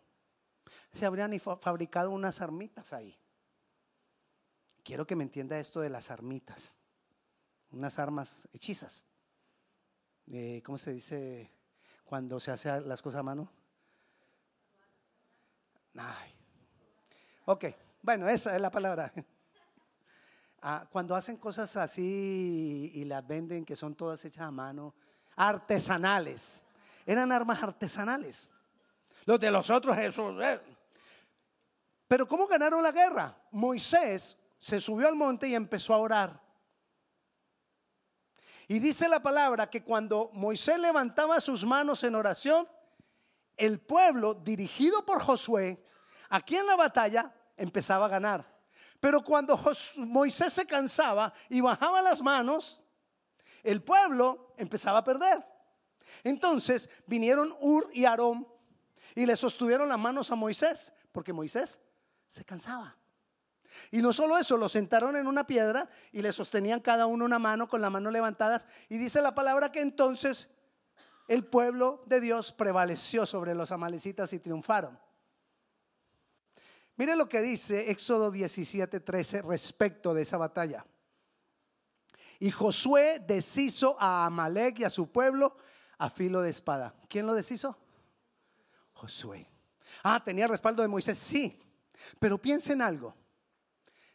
Se 0.91 1.05
habrían 1.05 1.37
fabricado 1.39 2.11
unas 2.11 2.41
armitas 2.41 2.93
ahí. 2.93 3.17
Quiero 4.85 5.07
que 5.07 5.15
me 5.15 5.23
entienda 5.23 5.57
esto 5.57 5.81
de 5.81 5.89
las 5.89 6.11
armitas. 6.11 6.75
Unas 7.71 7.97
armas 7.97 8.47
hechizas. 8.53 9.03
¿Cómo 10.63 10.77
se 10.77 10.93
dice 10.93 11.51
cuando 12.03 12.39
se 12.39 12.51
hace 12.51 12.81
las 12.81 13.01
cosas 13.01 13.21
a 13.21 13.23
mano? 13.23 13.51
Ay. 15.95 16.31
Ok, 17.45 17.65
bueno, 18.03 18.29
esa 18.29 18.55
es 18.55 18.61
la 18.61 18.69
palabra. 18.69 19.11
Ah, 20.67 20.87
cuando 20.91 21.15
hacen 21.15 21.37
cosas 21.37 21.75
así 21.77 22.91
y 22.93 23.05
las 23.05 23.25
venden, 23.27 23.65
que 23.65 23.75
son 23.75 23.93
todas 23.93 24.23
hechas 24.25 24.43
a 24.43 24.51
mano, 24.51 24.95
artesanales. 25.35 26.63
Eran 27.05 27.31
armas 27.31 27.61
artesanales. 27.61 28.51
Los 29.25 29.39
de 29.39 29.51
los 29.51 29.69
otros, 29.69 29.95
eso. 29.97 30.41
Eh. 30.41 30.59
Pero 32.07 32.27
¿cómo 32.27 32.47
ganaron 32.47 32.81
la 32.81 32.91
guerra? 32.91 33.35
Moisés 33.51 34.37
se 34.65 34.81
subió 34.81 35.07
al 35.07 35.15
monte 35.15 35.47
y 35.47 35.53
empezó 35.53 35.93
a 35.93 35.99
orar. 35.99 36.41
Y 38.67 38.79
dice 38.79 39.07
la 39.07 39.21
palabra 39.21 39.69
que 39.69 39.83
cuando 39.83 40.31
Moisés 40.33 40.79
levantaba 40.79 41.39
sus 41.39 41.63
manos 41.63 42.03
en 42.03 42.15
oración, 42.15 42.67
el 43.57 43.79
pueblo, 43.79 44.33
dirigido 44.33 45.05
por 45.05 45.21
Josué, 45.21 45.85
aquí 46.29 46.55
en 46.55 46.65
la 46.65 46.75
batalla, 46.75 47.31
empezaba 47.55 48.05
a 48.05 48.09
ganar. 48.09 48.59
Pero 48.99 49.23
cuando 49.23 49.61
Moisés 49.97 50.51
se 50.51 50.65
cansaba 50.65 51.31
y 51.47 51.61
bajaba 51.61 52.01
las 52.01 52.23
manos, 52.23 52.81
el 53.61 53.83
pueblo 53.83 54.55
empezaba 54.57 54.97
a 54.97 55.03
perder. 55.03 55.45
Entonces 56.23 56.89
vinieron 57.05 57.55
Ur 57.61 57.87
y 57.93 58.05
Aarón 58.05 58.47
y 59.13 59.27
le 59.27 59.35
sostuvieron 59.35 59.89
las 59.89 59.99
manos 59.99 60.31
a 60.31 60.35
Moisés, 60.35 60.91
porque 61.11 61.33
Moisés 61.33 61.79
se 62.27 62.43
cansaba. 62.43 62.97
Y 63.91 64.01
no 64.01 64.13
solo 64.13 64.37
eso, 64.37 64.57
lo 64.57 64.69
sentaron 64.69 65.15
en 65.15 65.27
una 65.27 65.47
piedra 65.47 65.89
y 66.11 66.21
le 66.21 66.31
sostenían 66.31 66.79
cada 66.79 67.05
uno 67.05 67.25
una 67.25 67.39
mano 67.39 67.67
con 67.67 67.81
las 67.81 67.91
manos 67.91 68.11
levantadas. 68.11 68.67
Y 68.89 68.97
dice 68.97 69.21
la 69.21 69.35
palabra 69.35 69.71
que 69.71 69.81
entonces 69.81 70.49
el 71.27 71.45
pueblo 71.45 72.03
de 72.05 72.21
Dios 72.21 72.51
prevaleció 72.51 73.25
sobre 73.25 73.55
los 73.55 73.71
amalecitas 73.71 74.33
y 74.33 74.39
triunfaron. 74.39 74.99
Mire 76.97 77.15
lo 77.15 77.27
que 77.27 77.41
dice 77.41 77.89
Éxodo 77.91 78.31
17, 78.31 78.99
13 78.99 79.41
respecto 79.41 80.13
de 80.13 80.21
esa 80.21 80.37
batalla. 80.37 80.85
Y 82.39 82.51
Josué 82.51 83.23
deshizo 83.25 83.97
a 83.99 84.25
Amalek 84.25 84.79
y 84.79 84.83
a 84.83 84.89
su 84.89 85.11
pueblo 85.11 85.55
a 85.97 86.09
filo 86.09 86.41
de 86.41 86.49
espada. 86.49 86.93
¿Quién 87.09 87.25
lo 87.25 87.33
deshizo? 87.33 87.77
Josué. 88.93 89.47
Ah, 90.03 90.21
tenía 90.23 90.47
respaldo 90.47 90.81
de 90.81 90.87
Moisés, 90.87 91.17
sí. 91.17 91.59
Pero 92.19 92.41
piensen 92.41 92.81
algo. 92.81 93.15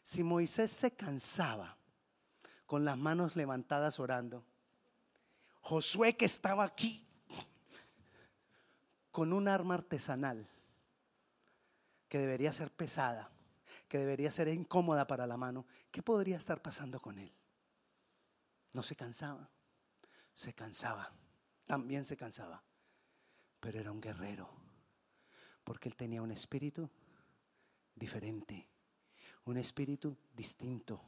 Si 0.03 0.23
Moisés 0.23 0.71
se 0.71 0.93
cansaba 0.93 1.77
con 2.67 2.85
las 2.85 2.97
manos 2.97 3.37
levantadas 3.37 4.01
orando, 4.01 4.45
Josué 5.61 6.17
que 6.17 6.25
estaba 6.25 6.65
aquí 6.65 7.07
con 9.11 9.33
un 9.33 9.49
arma 9.49 9.75
artesanal 9.75 10.49
que 12.09 12.19
debería 12.19 12.53
ser 12.53 12.73
pesada, 12.73 13.31
que 13.89 13.99
debería 13.99 14.31
ser 14.31 14.49
incómoda 14.49 15.07
para 15.07 15.27
la 15.27 15.37
mano, 15.37 15.67
¿qué 15.91 16.03
podría 16.03 16.37
estar 16.37 16.63
pasando 16.63 17.01
con 17.01 17.19
él? 17.19 17.33
No 18.73 18.83
se 18.83 18.97
cansaba, 18.97 19.49
se 20.33 20.55
cansaba, 20.55 21.13
también 21.65 22.05
se 22.05 22.17
cansaba, 22.17 22.63
pero 23.61 23.79
era 23.79 23.93
un 23.93 24.01
guerrero, 24.01 24.49
porque 25.63 25.89
él 25.89 25.97
tenía 25.97 26.23
un 26.23 26.31
espíritu 26.31 26.91
diferente, 27.95 28.67
un 29.45 29.57
espíritu 29.57 30.17
distinto. 30.35 31.01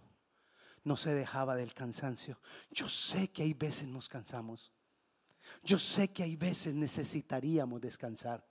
No 0.84 0.96
se 0.96 1.14
dejaba 1.14 1.54
del 1.54 1.74
cansancio. 1.74 2.40
Yo 2.70 2.88
sé 2.88 3.28
que 3.30 3.42
hay 3.42 3.54
veces 3.54 3.86
nos 3.88 4.08
cansamos. 4.08 4.72
Yo 5.62 5.78
sé 5.78 6.12
que 6.12 6.22
hay 6.22 6.36
veces 6.36 6.74
necesitaríamos 6.74 7.80
descansar. 7.80 8.44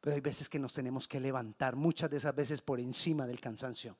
Pero 0.00 0.14
hay 0.14 0.20
veces 0.20 0.48
que 0.48 0.58
nos 0.58 0.72
tenemos 0.72 1.06
que 1.08 1.20
levantar, 1.20 1.76
muchas 1.76 2.10
de 2.10 2.16
esas 2.16 2.34
veces 2.34 2.62
por 2.62 2.80
encima 2.80 3.26
del 3.26 3.40
cansancio. 3.40 3.96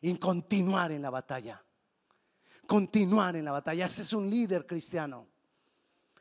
Y 0.00 0.16
continuar 0.16 0.92
en 0.92 1.02
la 1.02 1.10
batalla. 1.10 1.62
Continuar 2.66 3.36
en 3.36 3.44
la 3.44 3.52
batalla. 3.52 3.86
Ese 3.86 4.02
es 4.02 4.12
un 4.12 4.30
líder 4.30 4.66
cristiano. 4.66 5.26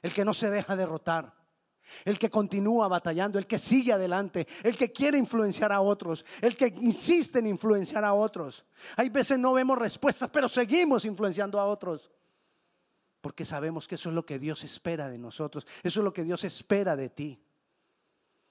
El 0.01 0.13
que 0.13 0.25
no 0.25 0.34
se 0.34 0.50
deja 0.50 0.75
derrotar 0.75 1.38
el 2.05 2.19
que 2.19 2.29
continúa 2.29 2.88
batallando, 2.88 3.39
el 3.39 3.48
que 3.48 3.58
sigue 3.58 3.93
adelante, 3.93 4.48
el 4.63 4.77
que 4.77 4.91
quiere 4.91 5.17
influenciar 5.17 5.72
a 5.72 5.81
otros, 5.81 6.25
el 6.41 6.55
que 6.55 6.74
insiste 6.81 7.39
en 7.39 7.48
influenciar 7.48 8.03
a 8.03 8.13
otros. 8.13 8.65
Hay 8.96 9.10
veces 9.10 9.39
no 9.39 9.53
vemos 9.53 9.77
respuestas, 9.77 10.29
pero 10.29 10.48
seguimos 10.48 11.05
influenciando 11.05 11.60
a 11.60 11.65
otros. 11.65 12.12
Porque 13.22 13.43
sabemos 13.43 13.88
que 13.88 13.96
eso 13.96 14.10
es 14.10 14.15
lo 14.15 14.25
que 14.25 14.39
Dios 14.39 14.63
espera 14.63 15.10
de 15.10 15.17
nosotros. 15.17 15.67
Eso 15.84 16.00
es 16.00 16.03
lo 16.03 16.13
que 16.13 16.24
Dios 16.24 16.43
espera 16.43 16.96
de 16.96 17.10
ti. 17.10 17.41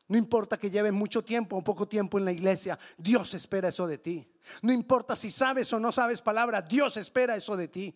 No 0.09 0.17
importa 0.17 0.57
que 0.57 0.71
lleve 0.71 0.91
mucho 0.91 1.23
tiempo 1.23 1.57
o 1.57 1.65
poco 1.65 1.87
tiempo 1.87 2.19
en 2.19 2.25
la 2.25 2.33
iglesia, 2.33 2.79
Dios 2.97 3.35
espera 3.35 3.69
eso 3.69 3.87
de 3.87 3.99
ti. 3.99 4.27
No 4.63 4.73
importa 4.73 5.15
si 5.15 5.31
sabes 5.31 5.71
o 5.75 5.79
no 5.79 5.93
sabes 5.93 6.23
palabra, 6.23 6.63
Dios 6.63 6.97
espera 6.97 7.37
eso 7.37 7.57
de 7.57 7.69
ti. 7.69 7.95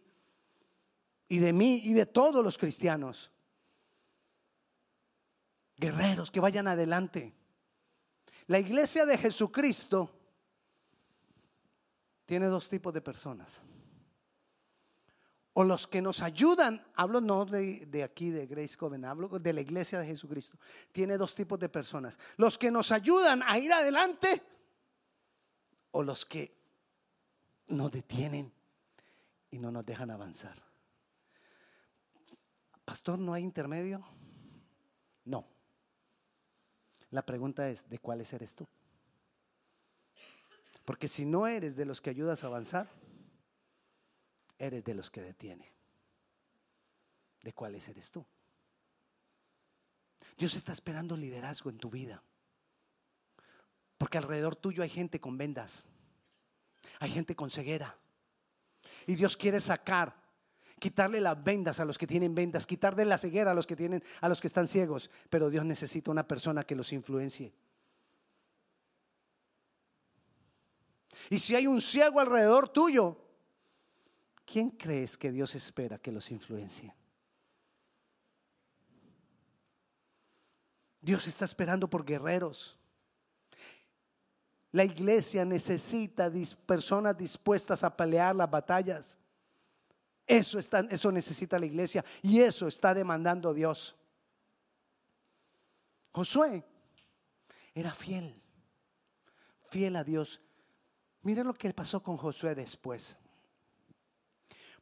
Y 1.28 1.38
de 1.38 1.54
mí 1.54 1.80
y 1.84 1.94
de 1.94 2.04
todos 2.04 2.44
los 2.44 2.58
cristianos. 2.58 3.31
Guerreros 5.82 6.30
que 6.30 6.40
vayan 6.40 6.68
adelante. 6.68 7.34
La 8.46 8.58
iglesia 8.58 9.04
de 9.04 9.18
Jesucristo 9.18 10.10
tiene 12.24 12.46
dos 12.46 12.68
tipos 12.68 12.94
de 12.94 13.00
personas 13.00 13.60
o 15.54 15.64
los 15.64 15.86
que 15.86 16.00
nos 16.00 16.22
ayudan, 16.22 16.82
hablo 16.94 17.20
no 17.20 17.44
de, 17.44 18.02
aquí 18.02 18.30
de 18.30 18.46
Grace 18.46 18.76
Coven, 18.76 19.04
hablo 19.04 19.28
de 19.28 19.52
la 19.52 19.60
iglesia 19.60 19.98
de 19.98 20.06
Jesucristo, 20.06 20.58
tiene 20.92 21.18
dos 21.18 21.34
tipos 21.34 21.58
de 21.58 21.68
personas. 21.68 22.18
Los 22.36 22.56
que 22.56 22.70
nos 22.70 22.90
ayudan 22.90 23.42
a 23.42 23.58
ir 23.58 23.72
adelante 23.72 24.42
o 25.90 26.02
los 26.02 26.24
que 26.24 26.56
nos 27.68 27.90
detienen 27.90 28.50
y 29.50 29.58
no 29.58 29.70
nos 29.70 29.84
dejan 29.84 30.10
avanzar. 30.10 30.56
Pastor, 32.84 33.18
¿no 33.18 33.34
hay 33.34 33.42
intermedio? 33.42 34.02
No. 35.26 35.51
La 37.12 37.24
pregunta 37.24 37.68
es, 37.68 37.88
¿de 37.88 37.98
cuáles 37.98 38.32
eres 38.32 38.54
tú? 38.54 38.66
Porque 40.84 41.08
si 41.08 41.24
no 41.24 41.46
eres 41.46 41.76
de 41.76 41.84
los 41.84 42.00
que 42.00 42.10
ayudas 42.10 42.42
a 42.42 42.46
avanzar, 42.48 42.90
eres 44.58 44.82
de 44.82 44.94
los 44.94 45.10
que 45.10 45.20
detiene. 45.20 45.70
¿De 47.42 47.52
cuáles 47.52 47.86
eres 47.88 48.10
tú? 48.10 48.24
Dios 50.38 50.54
está 50.54 50.72
esperando 50.72 51.16
liderazgo 51.16 51.68
en 51.68 51.78
tu 51.78 51.90
vida. 51.90 52.22
Porque 53.98 54.16
alrededor 54.18 54.56
tuyo 54.56 54.82
hay 54.82 54.88
gente 54.88 55.20
con 55.20 55.36
vendas. 55.36 55.86
Hay 56.98 57.10
gente 57.10 57.36
con 57.36 57.50
ceguera. 57.50 57.98
Y 59.06 59.16
Dios 59.16 59.36
quiere 59.36 59.60
sacar, 59.60 60.16
quitarle 60.82 61.20
las 61.20 61.44
vendas 61.44 61.78
a 61.78 61.84
los 61.84 61.96
que 61.96 62.08
tienen 62.08 62.34
vendas, 62.34 62.66
quitarle 62.66 63.04
la 63.04 63.16
ceguera 63.16 63.52
a 63.52 63.54
los 63.54 63.68
que 63.68 63.76
tienen 63.76 64.02
a 64.20 64.28
los 64.28 64.40
que 64.40 64.48
están 64.48 64.66
ciegos, 64.66 65.10
pero 65.30 65.48
Dios 65.48 65.64
necesita 65.64 66.10
una 66.10 66.26
persona 66.26 66.64
que 66.64 66.74
los 66.74 66.92
influencie. 66.92 67.54
Y 71.30 71.38
si 71.38 71.54
hay 71.54 71.68
un 71.68 71.80
ciego 71.80 72.18
alrededor 72.18 72.68
tuyo, 72.68 73.16
¿quién 74.44 74.70
crees 74.70 75.16
que 75.16 75.30
Dios 75.30 75.54
espera 75.54 75.98
que 75.98 76.10
los 76.10 76.32
influencie? 76.32 76.92
Dios 81.00 81.28
está 81.28 81.44
esperando 81.44 81.88
por 81.88 82.04
guerreros. 82.04 82.76
La 84.72 84.82
iglesia 84.82 85.44
necesita 85.44 86.28
personas 86.66 87.16
dispuestas 87.16 87.84
a 87.84 87.96
pelear 87.96 88.34
las 88.34 88.50
batallas. 88.50 89.16
Eso, 90.26 90.58
está, 90.58 90.80
eso 90.90 91.10
necesita 91.10 91.58
la 91.58 91.66
iglesia 91.66 92.04
y 92.22 92.40
eso 92.40 92.68
está 92.68 92.94
demandando 92.94 93.52
Dios. 93.52 93.96
Josué 96.12 96.64
era 97.74 97.94
fiel, 97.94 98.40
fiel 99.70 99.96
a 99.96 100.04
Dios. 100.04 100.40
Miren 101.22 101.46
lo 101.46 101.54
que 101.54 101.72
pasó 101.72 102.02
con 102.02 102.16
Josué 102.16 102.54
después. 102.54 103.16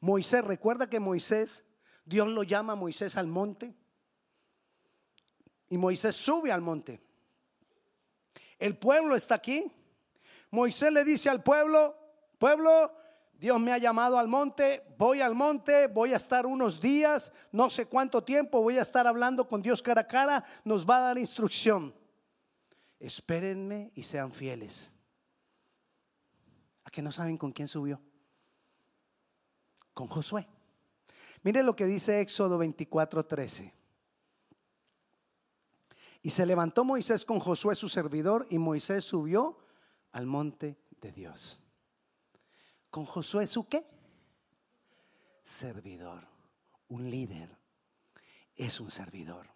Moisés, 0.00 0.44
recuerda 0.44 0.88
que 0.88 0.98
Moisés, 0.98 1.64
Dios 2.04 2.28
lo 2.28 2.42
llama 2.42 2.72
a 2.72 2.76
Moisés 2.76 3.16
al 3.16 3.26
monte. 3.26 3.74
Y 5.68 5.78
Moisés 5.78 6.16
sube 6.16 6.50
al 6.50 6.62
monte. 6.62 7.00
El 8.58 8.76
pueblo 8.76 9.14
está 9.14 9.36
aquí. 9.36 9.70
Moisés 10.50 10.92
le 10.92 11.04
dice 11.04 11.30
al 11.30 11.42
pueblo, 11.42 11.96
pueblo, 12.38 12.92
Dios 13.40 13.58
me 13.58 13.72
ha 13.72 13.78
llamado 13.78 14.18
al 14.18 14.28
monte, 14.28 14.84
voy 14.96 15.20
al 15.20 15.34
monte, 15.34 15.88
voy 15.88 16.12
a 16.12 16.16
estar 16.16 16.46
unos 16.46 16.80
días, 16.80 17.32
no 17.50 17.70
sé 17.70 17.86
cuánto 17.86 18.22
tiempo, 18.22 18.62
voy 18.62 18.78
a 18.78 18.82
estar 18.82 19.06
hablando 19.08 19.48
con 19.48 19.62
Dios 19.62 19.82
cara 19.82 20.02
a 20.02 20.06
cara, 20.06 20.44
nos 20.62 20.88
va 20.88 20.98
a 20.98 21.00
dar 21.00 21.18
instrucción. 21.18 21.92
Espérenme 23.00 23.90
y 23.94 24.04
sean 24.04 24.30
fieles. 24.30 24.92
¿A 26.84 26.90
que 26.90 27.02
no 27.02 27.10
saben 27.10 27.36
con 27.36 27.50
quién 27.50 27.66
subió? 27.66 28.00
con 30.00 30.08
Josué. 30.08 30.48
Mire 31.42 31.62
lo 31.62 31.76
que 31.76 31.84
dice 31.84 32.20
Éxodo 32.20 32.56
24, 32.56 33.26
13. 33.26 33.74
Y 36.22 36.30
se 36.30 36.46
levantó 36.46 36.84
Moisés 36.84 37.26
con 37.26 37.38
Josué 37.38 37.74
su 37.74 37.88
servidor 37.88 38.46
y 38.48 38.58
Moisés 38.58 39.04
subió 39.04 39.58
al 40.12 40.24
monte 40.24 40.78
de 41.02 41.12
Dios. 41.12 41.60
¿Con 42.90 43.06
Josué 43.06 43.46
su 43.46 43.66
qué? 43.68 43.86
Servidor, 45.44 46.26
un 46.88 47.08
líder. 47.08 47.56
Es 48.56 48.80
un 48.80 48.90
servidor. 48.90 49.46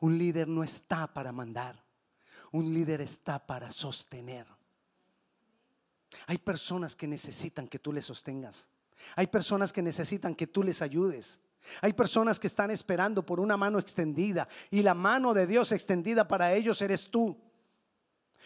Un 0.00 0.18
líder 0.18 0.48
no 0.48 0.64
está 0.64 1.12
para 1.12 1.32
mandar. 1.32 1.84
Un 2.50 2.72
líder 2.72 3.00
está 3.00 3.46
para 3.46 3.70
sostener. 3.70 4.46
Hay 6.26 6.38
personas 6.38 6.96
que 6.96 7.06
necesitan 7.06 7.68
que 7.68 7.78
tú 7.78 7.92
les 7.92 8.04
sostengas. 8.04 8.68
Hay 9.16 9.26
personas 9.26 9.72
que 9.72 9.82
necesitan 9.82 10.34
que 10.34 10.46
tú 10.46 10.62
les 10.62 10.82
ayudes. 10.82 11.40
Hay 11.80 11.92
personas 11.92 12.40
que 12.40 12.48
están 12.48 12.70
esperando 12.70 13.24
por 13.24 13.40
una 13.40 13.56
mano 13.56 13.78
extendida 13.78 14.48
y 14.70 14.82
la 14.82 14.94
mano 14.94 15.32
de 15.32 15.46
Dios 15.46 15.72
extendida 15.72 16.26
para 16.26 16.52
ellos 16.54 16.82
eres 16.82 17.10
tú. 17.10 17.38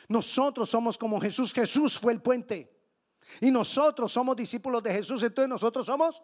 Nosotros 0.09 0.71
somos 0.71 0.99
como 0.99 1.21
Jesús. 1.21 1.53
Jesús 1.53 1.99
fue 1.99 2.13
el 2.13 2.21
puente. 2.21 2.76
Y 3.41 3.51
nosotros 3.51 4.13
somos 4.13 4.37
discípulos 4.37 4.83
de 4.83 4.93
Jesús. 4.93 5.23
Entonces 5.23 5.49
nosotros 5.49 5.87
somos 5.87 6.23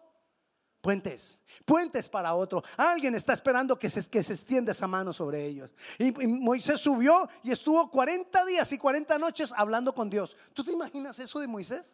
puentes. 0.81 1.41
Puentes 1.65 2.09
para 2.09 2.35
otro. 2.35 2.63
Alguien 2.77 3.15
está 3.15 3.33
esperando 3.33 3.79
que 3.79 3.89
se, 3.89 4.07
que 4.09 4.21
se 4.21 4.33
extienda 4.33 4.71
esa 4.71 4.87
mano 4.87 5.13
sobre 5.13 5.45
ellos. 5.45 5.71
Y, 5.97 6.07
y 6.23 6.27
Moisés 6.27 6.79
subió 6.81 7.29
y 7.43 7.51
estuvo 7.51 7.89
40 7.89 8.45
días 8.45 8.71
y 8.71 8.77
40 8.77 9.17
noches 9.17 9.53
hablando 9.55 9.95
con 9.95 10.09
Dios. 10.09 10.35
¿Tú 10.53 10.63
te 10.63 10.71
imaginas 10.71 11.17
eso 11.19 11.39
de 11.39 11.47
Moisés? 11.47 11.93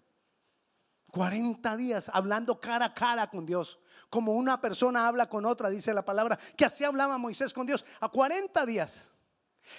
40 1.12 1.78
días 1.78 2.10
hablando 2.14 2.60
cara 2.60 2.86
a 2.86 2.94
cara 2.94 3.30
con 3.30 3.46
Dios. 3.46 3.80
Como 4.10 4.34
una 4.34 4.60
persona 4.60 5.08
habla 5.08 5.30
con 5.30 5.46
otra, 5.46 5.70
dice 5.70 5.94
la 5.94 6.04
palabra, 6.04 6.40
que 6.58 6.66
así 6.66 6.84
hablaba 6.84 7.18
Moisés 7.18 7.54
con 7.54 7.68
Dios. 7.68 7.86
A 8.00 8.10
40 8.10 8.66
días. 8.66 9.06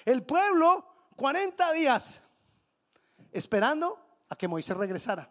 El 0.04 0.22
pueblo, 0.22 0.86
40 1.16 1.72
días, 1.72 2.22
esperando 3.32 3.98
a 4.30 4.36
que 4.36 4.48
Moisés 4.48 4.76
regresara. 4.76 5.30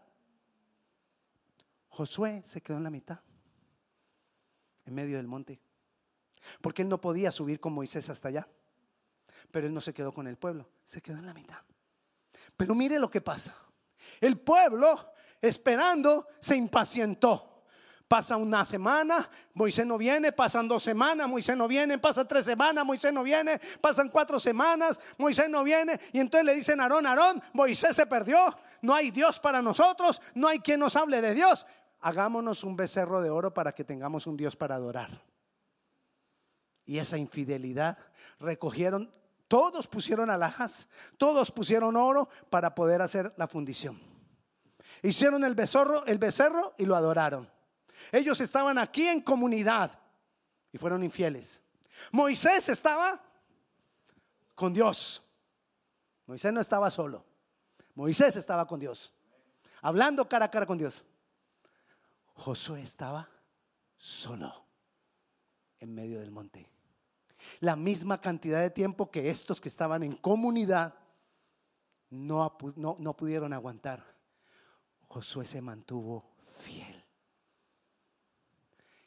Josué 1.88 2.42
se 2.46 2.62
quedó 2.62 2.78
en 2.78 2.84
la 2.84 2.90
mitad, 2.92 3.20
en 4.86 4.94
medio 4.94 5.18
del 5.18 5.28
monte. 5.28 5.60
Porque 6.62 6.84
él 6.84 6.90
no 6.90 7.02
podía 7.02 7.32
subir 7.32 7.60
con 7.60 7.74
Moisés 7.74 8.10
hasta 8.10 8.28
allá. 8.28 8.48
Pero 9.52 9.68
él 9.68 9.74
no 9.74 9.82
se 9.82 9.94
quedó 9.94 10.14
con 10.14 10.28
el 10.28 10.38
pueblo, 10.38 10.70
se 10.84 11.02
quedó 11.02 11.18
en 11.18 11.26
la 11.26 11.34
mitad. 11.34 11.60
Pero 12.56 12.76
mire 12.76 13.00
lo 13.00 13.10
que 13.10 13.22
pasa. 13.22 13.56
El 14.22 14.40
pueblo 14.40 15.12
esperando, 15.42 16.28
se 16.40 16.56
impacientó. 16.56 17.49
Pasa 18.10 18.38
una 18.38 18.66
semana, 18.66 19.30
Moisés 19.54 19.86
no 19.86 19.96
viene, 19.96 20.32
pasan 20.32 20.68
dos 20.68 20.82
semanas, 20.82 21.30
Moisés 21.30 21.56
no 21.56 21.68
viene, 21.68 22.00
pasan 22.00 22.28
tres 22.28 22.44
semanas, 22.44 22.84
Moisés 22.84 23.14
no 23.14 23.22
viene, 23.22 23.62
pasan 23.80 24.10
cuatro 24.10 24.40
semanas, 24.40 25.00
Moisés 25.20 25.48
no 25.48 25.64
viene. 25.64 26.00
Y 26.12 26.20
entonces 26.20 26.44
le 26.44 26.56
dicen 26.56 26.80
a 26.80 26.86
Aarón, 26.86 27.06
Aarón, 27.06 27.40
Moisés 27.54 27.96
se 27.96 28.08
perdió, 28.08 28.58
no 28.82 28.96
hay 28.96 29.12
Dios 29.12 29.40
para 29.40 29.62
nosotros, 29.62 30.24
no 30.34 30.48
hay 30.48 30.58
quien 30.58 30.80
nos 30.80 30.96
hable 30.96 31.22
de 31.22 31.36
Dios. 31.36 31.68
Hagámonos 32.02 32.64
un 32.64 32.76
becerro 32.76 33.22
de 33.22 33.30
oro 33.30 33.54
para 33.54 33.76
que 33.76 33.84
tengamos 33.84 34.26
un 34.26 34.36
Dios 34.36 34.56
para 34.56 34.74
adorar. 34.74 35.22
Y 36.86 36.98
esa 36.98 37.20
infidelidad 37.20 37.96
recogieron, 38.40 39.14
todos 39.48 39.86
pusieron 39.86 40.32
alhajas, 40.32 40.90
todos 41.20 41.52
pusieron 41.52 41.96
oro 41.96 42.28
para 42.50 42.74
poder 42.74 43.04
hacer 43.04 43.36
la 43.38 43.48
fundición. 43.48 44.02
Hicieron 45.04 45.44
el 45.44 45.54
becerro, 45.54 46.04
el 46.08 46.18
becerro 46.18 46.74
y 46.80 46.88
lo 46.88 46.96
adoraron. 46.96 47.59
Ellos 48.12 48.40
estaban 48.42 48.78
aquí 48.78 49.08
en 49.08 49.22
comunidad 49.22 50.00
y 50.72 50.78
fueron 50.78 51.04
infieles. 51.04 51.62
Moisés 52.12 52.70
estaba 52.70 53.22
con 54.56 54.74
Dios. 54.74 55.22
Moisés 56.26 56.54
no 56.54 56.62
estaba 56.62 56.92
solo. 56.92 57.26
Moisés 57.96 58.36
estaba 58.36 58.66
con 58.66 58.80
Dios. 58.80 59.14
Hablando 59.82 60.28
cara 60.28 60.46
a 60.46 60.52
cara 60.52 60.66
con 60.66 60.78
Dios. 60.78 61.04
Josué 62.34 62.82
estaba 62.82 63.30
solo 63.98 64.66
en 65.80 65.94
medio 65.94 66.20
del 66.20 66.32
monte. 66.32 66.70
La 67.60 67.76
misma 67.76 68.20
cantidad 68.22 68.62
de 68.62 68.70
tiempo 68.70 69.12
que 69.12 69.30
estos 69.30 69.60
que 69.60 69.70
estaban 69.70 70.04
en 70.04 70.14
comunidad 70.14 70.96
no, 72.10 72.58
no, 72.76 72.96
no 73.00 73.16
pudieron 73.16 73.54
aguantar. 73.54 74.06
Josué 75.08 75.46
se 75.46 75.62
mantuvo 75.62 76.32
fiel. 76.60 76.99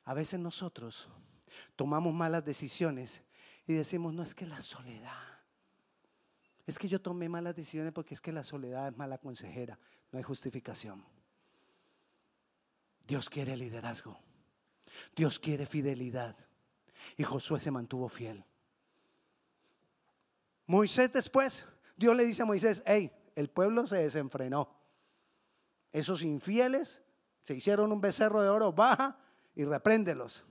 A 0.04 0.14
veces 0.14 0.40
nosotros 0.40 1.08
tomamos 1.76 2.12
malas 2.12 2.44
decisiones 2.44 3.22
y 3.66 3.74
decimos, 3.74 4.12
no 4.12 4.22
es 4.22 4.34
que 4.34 4.46
la 4.46 4.60
soledad. 4.60 5.40
Es 6.66 6.78
que 6.78 6.88
yo 6.88 7.00
tomé 7.00 7.28
malas 7.28 7.54
decisiones 7.54 7.92
porque 7.92 8.14
es 8.14 8.20
que 8.20 8.32
la 8.32 8.42
soledad 8.42 8.88
es 8.88 8.96
mala 8.96 9.18
consejera. 9.18 9.78
No 10.10 10.18
hay 10.18 10.22
justificación. 10.24 11.04
Dios 13.06 13.28
quiere 13.28 13.56
liderazgo. 13.56 14.18
Dios 15.14 15.38
quiere 15.38 15.66
fidelidad. 15.66 16.36
Y 17.16 17.24
Josué 17.24 17.58
se 17.60 17.70
mantuvo 17.70 18.08
fiel. 18.08 18.44
Moisés 20.66 21.12
después, 21.12 21.66
Dios 21.96 22.16
le 22.16 22.24
dice 22.24 22.42
a 22.42 22.46
Moisés, 22.46 22.82
hey, 22.86 23.12
el 23.34 23.50
pueblo 23.50 23.86
se 23.86 23.96
desenfrenó. 23.96 24.76
Esos 25.90 26.22
infieles 26.22 27.02
se 27.42 27.54
hicieron 27.54 27.92
un 27.92 28.00
becerro 28.00 28.40
de 28.40 28.48
oro, 28.48 28.72
baja 28.72 29.21
y 29.54 29.64
repréndelos. 29.64 30.44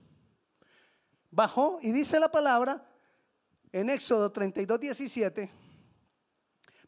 Bajó 1.30 1.78
y 1.82 1.92
dice 1.92 2.20
la 2.20 2.30
palabra 2.30 2.86
en 3.72 3.90
Éxodo 3.90 4.30
32, 4.30 4.78
17. 4.78 5.50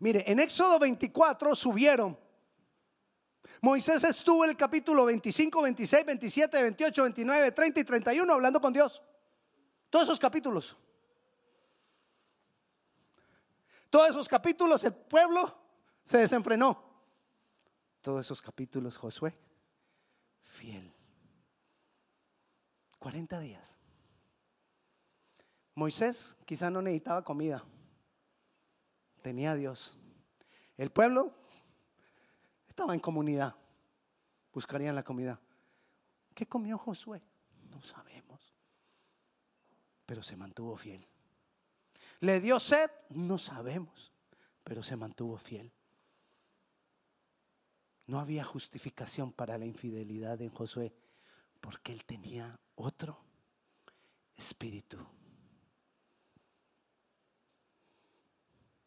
Mire, 0.00 0.24
en 0.26 0.38
Éxodo 0.38 0.78
24 0.78 1.54
subieron. 1.54 2.18
Moisés 3.60 4.04
estuvo 4.04 4.44
en 4.44 4.50
el 4.50 4.56
capítulo 4.56 5.06
25, 5.06 5.62
26, 5.62 6.04
27, 6.04 6.62
28, 6.62 7.02
29, 7.02 7.52
30 7.52 7.80
y 7.80 7.84
31 7.84 8.32
hablando 8.32 8.60
con 8.60 8.72
Dios. 8.72 9.02
Todos 9.88 10.06
esos 10.06 10.20
capítulos. 10.20 10.76
Todos 13.88 14.10
esos 14.10 14.28
capítulos 14.28 14.84
el 14.84 14.92
pueblo 14.92 15.56
se 16.04 16.18
desenfrenó. 16.18 16.82
Todos 18.02 18.26
esos 18.26 18.42
capítulos 18.42 18.98
Josué, 18.98 19.34
fiel. 20.42 20.93
40 23.04 23.38
días. 23.38 23.76
Moisés 25.74 26.38
quizá 26.46 26.70
no 26.70 26.80
necesitaba 26.80 27.22
comida. 27.22 27.62
Tenía 29.20 29.54
Dios. 29.54 29.92
El 30.78 30.88
pueblo 30.90 31.34
estaba 32.66 32.94
en 32.94 33.00
comunidad. 33.00 33.56
Buscarían 34.54 34.94
la 34.94 35.02
comida. 35.02 35.38
¿Qué 36.34 36.46
comió 36.46 36.78
Josué? 36.78 37.20
No 37.70 37.82
sabemos. 37.82 38.54
Pero 40.06 40.22
se 40.22 40.36
mantuvo 40.36 40.74
fiel. 40.74 41.06
¿Le 42.20 42.40
dio 42.40 42.58
sed? 42.58 42.90
No 43.10 43.36
sabemos, 43.36 44.14
pero 44.62 44.82
se 44.82 44.96
mantuvo 44.96 45.36
fiel. 45.36 45.70
No 48.06 48.18
había 48.18 48.44
justificación 48.44 49.30
para 49.30 49.58
la 49.58 49.66
infidelidad 49.66 50.40
en 50.40 50.48
Josué, 50.48 50.94
porque 51.64 51.92
él 51.92 52.04
tenía 52.04 52.60
otro 52.74 53.18
espíritu. 54.36 54.98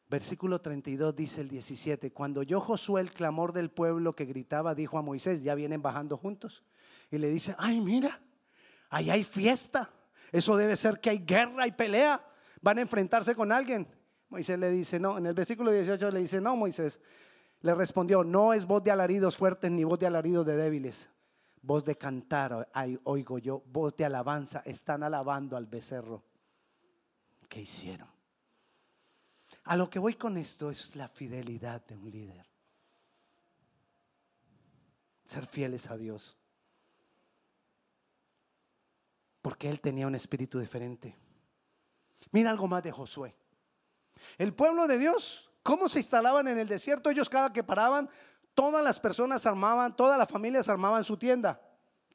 Versículo 0.08 0.62
32 0.62 1.16
dice 1.16 1.42
el 1.42 1.50
17, 1.50 2.13
cuando 2.13 2.44
yo 2.44 2.62
Josué 2.62 3.02
el 3.02 3.12
clamor 3.12 3.52
del 3.52 3.72
pueblo 3.72 4.16
que 4.16 4.26
gritaba, 4.26 4.76
dijo 4.76 5.00
a 5.00 5.02
Moisés, 5.02 5.42
ya 5.42 5.56
vienen 5.56 5.82
bajando 5.82 6.18
juntos, 6.18 6.63
y 7.10 7.18
le 7.18 7.30
dice, 7.30 7.56
ay 7.58 7.82
mira, 7.82 8.22
ahí 8.90 9.10
hay 9.10 9.24
fiesta, 9.24 9.92
eso 10.32 10.56
debe 10.56 10.76
ser 10.76 11.02
que 11.02 11.10
hay 11.10 11.18
guerra 11.18 11.66
y 11.66 11.72
pelea 11.72 12.24
van 12.62 12.78
a 12.78 12.82
enfrentarse 12.82 13.34
con 13.34 13.52
alguien. 13.52 13.88
Moisés 14.30 14.60
le 14.60 14.70
dice, 14.70 15.00
no, 15.00 15.18
en 15.18 15.26
el 15.26 15.34
versículo 15.34 15.72
18 15.72 16.12
le 16.12 16.20
dice, 16.20 16.40
no, 16.42 16.56
Moisés. 16.56 17.00
Le 17.62 17.74
respondió, 17.74 18.24
no 18.24 18.54
es 18.54 18.68
voz 18.68 18.84
de 18.84 18.92
alaridos 18.92 19.36
fuertes 19.36 19.72
ni 19.72 19.84
voz 19.84 19.98
de 19.98 20.06
alaridos 20.06 20.46
de 20.46 20.56
débiles. 20.58 21.10
Voz 21.67 21.84
de 21.84 21.97
cantar, 21.97 22.69
oigo 23.03 23.39
yo, 23.39 23.62
voz 23.65 23.93
de 23.97 24.06
alabanza, 24.06 24.62
están 24.63 25.03
alabando 25.03 25.58
al 25.58 25.65
becerro. 25.65 26.23
¿Qué 27.49 27.60
hicieron? 27.60 28.08
A 29.65 29.75
lo 29.75 29.89
que 29.89 29.99
voy 29.99 30.13
con 30.13 30.38
esto 30.38 30.71
es 30.71 30.95
la 30.95 31.10
fidelidad 31.10 31.86
de 31.86 31.97
un 31.97 32.10
líder. 32.10 32.47
Ser 35.25 35.45
fieles 35.45 35.89
a 35.89 35.97
Dios. 35.97 36.38
Porque 39.41 39.69
él 39.69 39.82
tenía 39.82 40.08
un 40.08 40.15
espíritu 40.15 40.60
diferente. 40.60 41.17
Mira 42.32 42.49
algo 42.49 42.69
más 42.69 42.82
de 42.82 42.93
Josué. 42.93 43.36
El 44.38 44.53
pueblo 44.53 44.88
de 44.88 44.99
Dios, 44.99 45.51
¿cómo 45.63 45.89
se 45.89 45.99
instalaban 45.99 46.47
en 46.47 46.60
el 46.60 46.69
desierto? 46.69 47.10
Ellos 47.10 47.27
cada 47.30 47.51
que 47.51 47.62
paraban, 47.62 48.10
todas 48.58 48.84
las 48.84 49.00
personas 49.00 49.46
armaban, 49.46 49.96
todas 49.96 50.17
las 50.17 50.28
familias 50.28 50.67
armaban 50.67 51.04
su 51.04 51.15
tienda. 51.15 51.62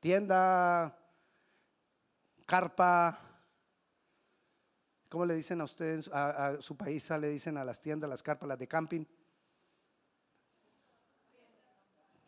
Tienda, 0.01 0.99
carpa. 2.47 3.17
¿Cómo 5.09 5.25
le 5.25 5.37
dicen 5.37 5.61
a 5.61 5.65
ustedes, 5.65 6.11
a, 6.13 6.61
su 6.61 6.77
país, 6.77 7.09
le 7.11 7.29
dicen 7.29 7.57
a 7.59 7.65
las 7.65 7.81
tiendas, 7.81 8.11
las 8.11 8.25
carpas, 8.25 8.49
las 8.49 8.59
de 8.59 8.67
camping? 8.67 9.05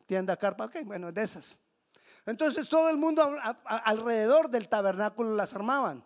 Tienda, 0.06 0.36
carpa, 0.36 0.66
ok, 0.66 0.76
bueno, 0.84 1.10
de 1.10 1.20
esas. 1.20 1.58
Entonces 2.24 2.68
todo 2.68 2.90
el 2.90 2.98
mundo 2.98 3.36
alrededor 3.64 4.48
del 4.48 4.68
tabernáculo 4.68 5.34
las 5.34 5.54
armaban. 5.54 6.04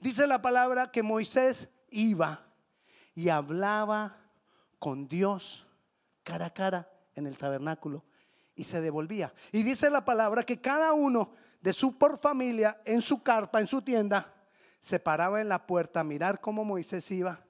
Dice 0.00 0.26
la 0.26 0.40
palabra 0.40 0.90
que 0.90 1.02
Moisés 1.02 1.68
iba 1.90 2.46
y 3.14 3.28
hablaba 3.28 4.16
con 4.78 5.06
Dios 5.06 5.66
cara 6.22 6.46
a 6.46 6.54
cara 6.54 6.88
en 7.14 7.26
el 7.26 7.36
tabernáculo 7.36 8.04
y 8.54 8.64
se 8.64 8.80
devolvía. 8.80 9.32
Y 9.52 9.62
dice 9.62 9.90
la 9.90 10.04
palabra 10.04 10.42
que 10.44 10.60
cada 10.60 10.92
uno 10.92 11.32
de 11.60 11.72
su 11.72 11.96
por 11.98 12.18
familia 12.18 12.80
en 12.84 13.02
su 13.02 13.22
carpa, 13.22 13.60
en 13.60 13.66
su 13.66 13.82
tienda, 13.82 14.32
se 14.80 14.98
paraba 14.98 15.40
en 15.40 15.48
la 15.48 15.66
puerta 15.66 16.00
a 16.00 16.04
mirar 16.04 16.40
cómo 16.40 16.64
Moisés 16.64 17.10
iba 17.10 17.42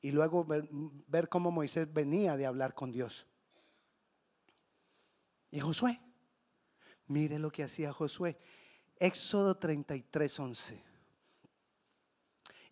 y 0.00 0.10
luego 0.10 0.44
ver, 0.44 1.28
cómo 1.28 1.50
Moisés 1.50 1.92
venía 1.92 2.36
de 2.36 2.46
hablar 2.46 2.74
con 2.74 2.90
Dios. 2.90 3.26
Y 5.50 5.60
Josué, 5.60 6.00
mire 7.06 7.38
lo 7.38 7.50
que 7.50 7.62
hacía 7.62 7.92
Josué. 7.92 8.38
Éxodo 8.96 9.56
33, 9.56 10.40
11. 10.40 10.84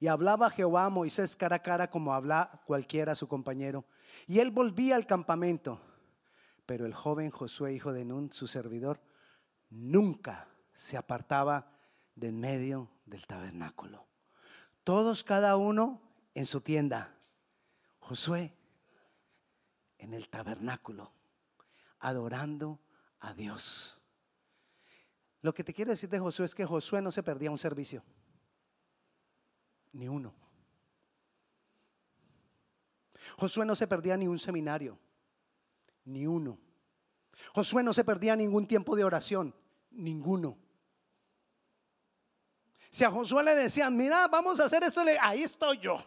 Y 0.01 0.07
hablaba 0.07 0.51
Jehová 0.51 0.87
a 0.87 0.91
Moisés 0.91 1.37
cara 1.37 1.57
a 1.57 1.63
cara 1.63 1.91
como 1.91 2.15
habla 2.15 2.63
cualquiera 2.67 3.13
a 3.13 3.17
su 3.17 3.29
compañero. 3.29 3.85
Y 4.27 4.39
él 4.39 4.51
volvía 4.51 4.97
al 4.97 5.07
campamento. 5.07 5.81
Pero 6.69 6.85
el 6.85 6.93
joven 6.93 7.31
Josué, 7.31 7.73
hijo 7.73 7.95
de 7.95 8.05
Nun, 8.05 8.31
su 8.31 8.47
servidor, 8.47 9.01
nunca 9.71 10.51
se 10.75 10.99
apartaba 10.99 11.73
de 12.15 12.29
en 12.29 12.41
medio 12.41 12.91
del 13.07 13.27
tabernáculo. 13.27 14.07
Todos, 14.85 15.25
cada 15.25 15.57
uno 15.57 16.03
en 16.35 16.45
su 16.45 16.61
tienda. 16.61 17.17
Josué 18.01 18.55
en 19.97 20.13
el 20.13 20.29
tabernáculo, 20.29 21.11
adorando 22.01 22.83
a 23.21 23.33
Dios. 23.33 23.99
Lo 25.41 25.55
que 25.55 25.65
te 25.65 25.73
quiero 25.73 25.93
decir 25.93 26.11
de 26.11 26.19
Josué 26.19 26.45
es 26.45 26.55
que 26.55 26.67
Josué 26.67 27.01
no 27.01 27.11
se 27.11 27.23
perdía 27.23 27.51
un 27.51 27.57
servicio. 27.57 28.05
Ni 29.93 30.07
uno. 30.07 30.35
Josué 33.39 33.65
no 33.65 33.75
se 33.75 33.87
perdía 33.87 34.19
ni 34.19 34.29
un 34.29 34.39
seminario, 34.39 34.99
ni 36.09 36.27
uno. 36.27 36.59
Josué 37.55 37.83
no 37.83 37.93
se 37.93 38.05
perdía 38.05 38.35
ningún 38.35 38.67
tiempo 38.67 38.97
de 38.97 39.05
oración, 39.05 39.55
ninguno. 39.91 40.59
Si 42.91 43.05
a 43.05 43.11
Josué 43.11 43.45
le 43.45 43.55
decían, 43.55 43.97
mira, 43.97 44.27
vamos 44.29 44.59
a 44.61 44.65
hacer 44.65 44.83
esto, 44.83 45.03
ahí 45.21 45.43
estoy 45.43 45.79
yo. 45.79 45.99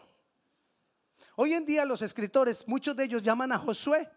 Hoy 1.36 1.54
en 1.54 1.64
día 1.64 1.84
los 1.84 2.02
escritores, 2.02 2.66
muchos 2.66 2.94
de 2.96 3.04
ellos 3.04 3.22
llaman 3.22 3.52
a 3.52 3.58
Josué 3.58 4.10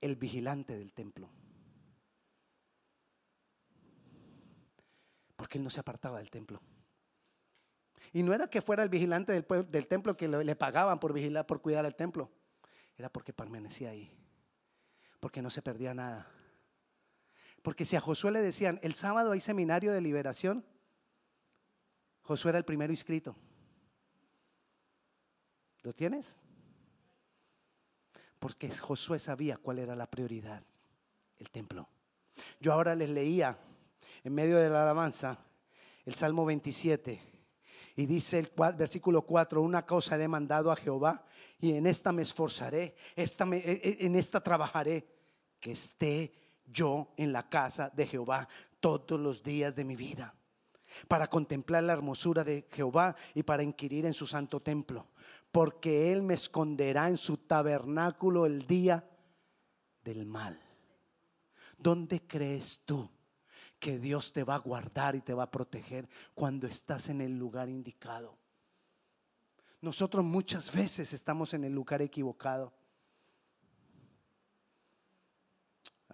el 0.00 0.16
vigilante 0.16 0.76
del 0.76 0.92
templo. 0.92 1.30
Porque 5.36 5.58
él 5.58 5.64
no 5.64 5.70
se 5.70 5.80
apartaba 5.80 6.18
del 6.18 6.30
templo. 6.30 6.60
Y 8.12 8.22
no 8.22 8.32
era 8.32 8.48
que 8.48 8.62
fuera 8.62 8.82
el 8.82 8.88
vigilante 8.88 9.32
del, 9.32 9.86
templo 9.86 10.16
que 10.16 10.28
le, 10.28 10.56
pagaban 10.56 10.98
por 10.98 11.12
vigilar, 11.12 11.46
por 11.46 11.60
cuidar 11.60 11.84
el 11.84 11.94
templo. 11.94 12.30
Era 12.96 13.08
porque 13.10 13.32
permanecía 13.32 13.90
ahí. 13.90 14.10
Porque 15.20 15.42
no 15.42 15.50
se 15.50 15.62
perdía 15.62 15.94
nada. 15.94 16.30
Porque 17.62 17.84
si 17.84 17.96
a 17.96 18.00
Josué 18.00 18.30
le 18.30 18.40
decían, 18.40 18.78
el 18.82 18.94
sábado 18.94 19.32
hay 19.32 19.40
seminario 19.40 19.92
de 19.92 20.00
liberación, 20.00 20.64
Josué 22.22 22.50
era 22.50 22.58
el 22.58 22.64
primero 22.64 22.92
inscrito. 22.92 23.36
¿Lo 25.82 25.92
tienes? 25.92 26.38
Porque 28.38 28.70
Josué 28.70 29.18
sabía 29.18 29.56
cuál 29.56 29.78
era 29.78 29.96
la 29.96 30.10
prioridad, 30.10 30.62
el 31.38 31.50
templo. 31.50 31.88
Yo 32.60 32.72
ahora 32.72 32.94
les 32.94 33.08
leía 33.08 33.58
en 34.24 34.34
medio 34.34 34.58
de 34.58 34.70
la 34.70 34.82
alabanza 34.82 35.38
el 36.04 36.14
Salmo 36.14 36.44
27 36.44 37.35
y 37.96 38.04
dice 38.04 38.38
el 38.38 38.52
versículo 38.76 39.22
4, 39.22 39.62
una 39.62 39.86
cosa 39.86 40.16
he 40.16 40.18
demandado 40.18 40.70
a 40.70 40.76
Jehová 40.76 41.24
y 41.58 41.72
en 41.72 41.86
esta 41.86 42.12
me 42.12 42.22
esforzaré, 42.22 42.94
esta 43.16 43.46
e, 43.46 43.56
e, 43.56 44.06
en 44.06 44.16
esta 44.16 44.42
trabajaré, 44.42 45.08
que 45.58 45.72
esté 45.72 46.32
yo 46.66 47.14
en 47.16 47.32
la 47.32 47.48
casa 47.48 47.90
de 47.94 48.06
Jehová 48.06 48.46
todos 48.80 49.18
los 49.18 49.42
días 49.42 49.74
de 49.74 49.84
mi 49.84 49.96
vida, 49.96 50.34
para 51.08 51.28
contemplar 51.28 51.84
la 51.84 51.94
hermosura 51.94 52.44
de 52.44 52.68
Jehová 52.70 53.16
y 53.34 53.42
para 53.42 53.62
inquirir 53.62 54.04
en 54.04 54.14
su 54.14 54.26
santo 54.26 54.60
templo, 54.60 55.08
porque 55.50 56.12
Él 56.12 56.22
me 56.22 56.34
esconderá 56.34 57.08
en 57.08 57.16
su 57.16 57.38
tabernáculo 57.38 58.44
el 58.44 58.66
día 58.66 59.08
del 60.04 60.26
mal. 60.26 60.60
¿Dónde 61.78 62.20
crees 62.26 62.82
tú 62.84 63.08
que 63.78 63.98
Dios 63.98 64.32
te 64.32 64.44
va 64.44 64.56
a 64.56 64.58
guardar 64.58 65.14
y 65.16 65.20
te 65.20 65.34
va 65.34 65.44
a 65.44 65.50
proteger 65.50 66.08
cuando 66.34 66.66
estás 66.66 67.08
en 67.08 67.20
el 67.20 67.38
lugar 67.38 67.68
indicado? 67.68 68.36
Nosotros 69.80 70.24
muchas 70.24 70.72
veces 70.72 71.12
estamos 71.12 71.54
en 71.54 71.64
el 71.64 71.72
lugar 71.72 72.02
equivocado. 72.02 72.72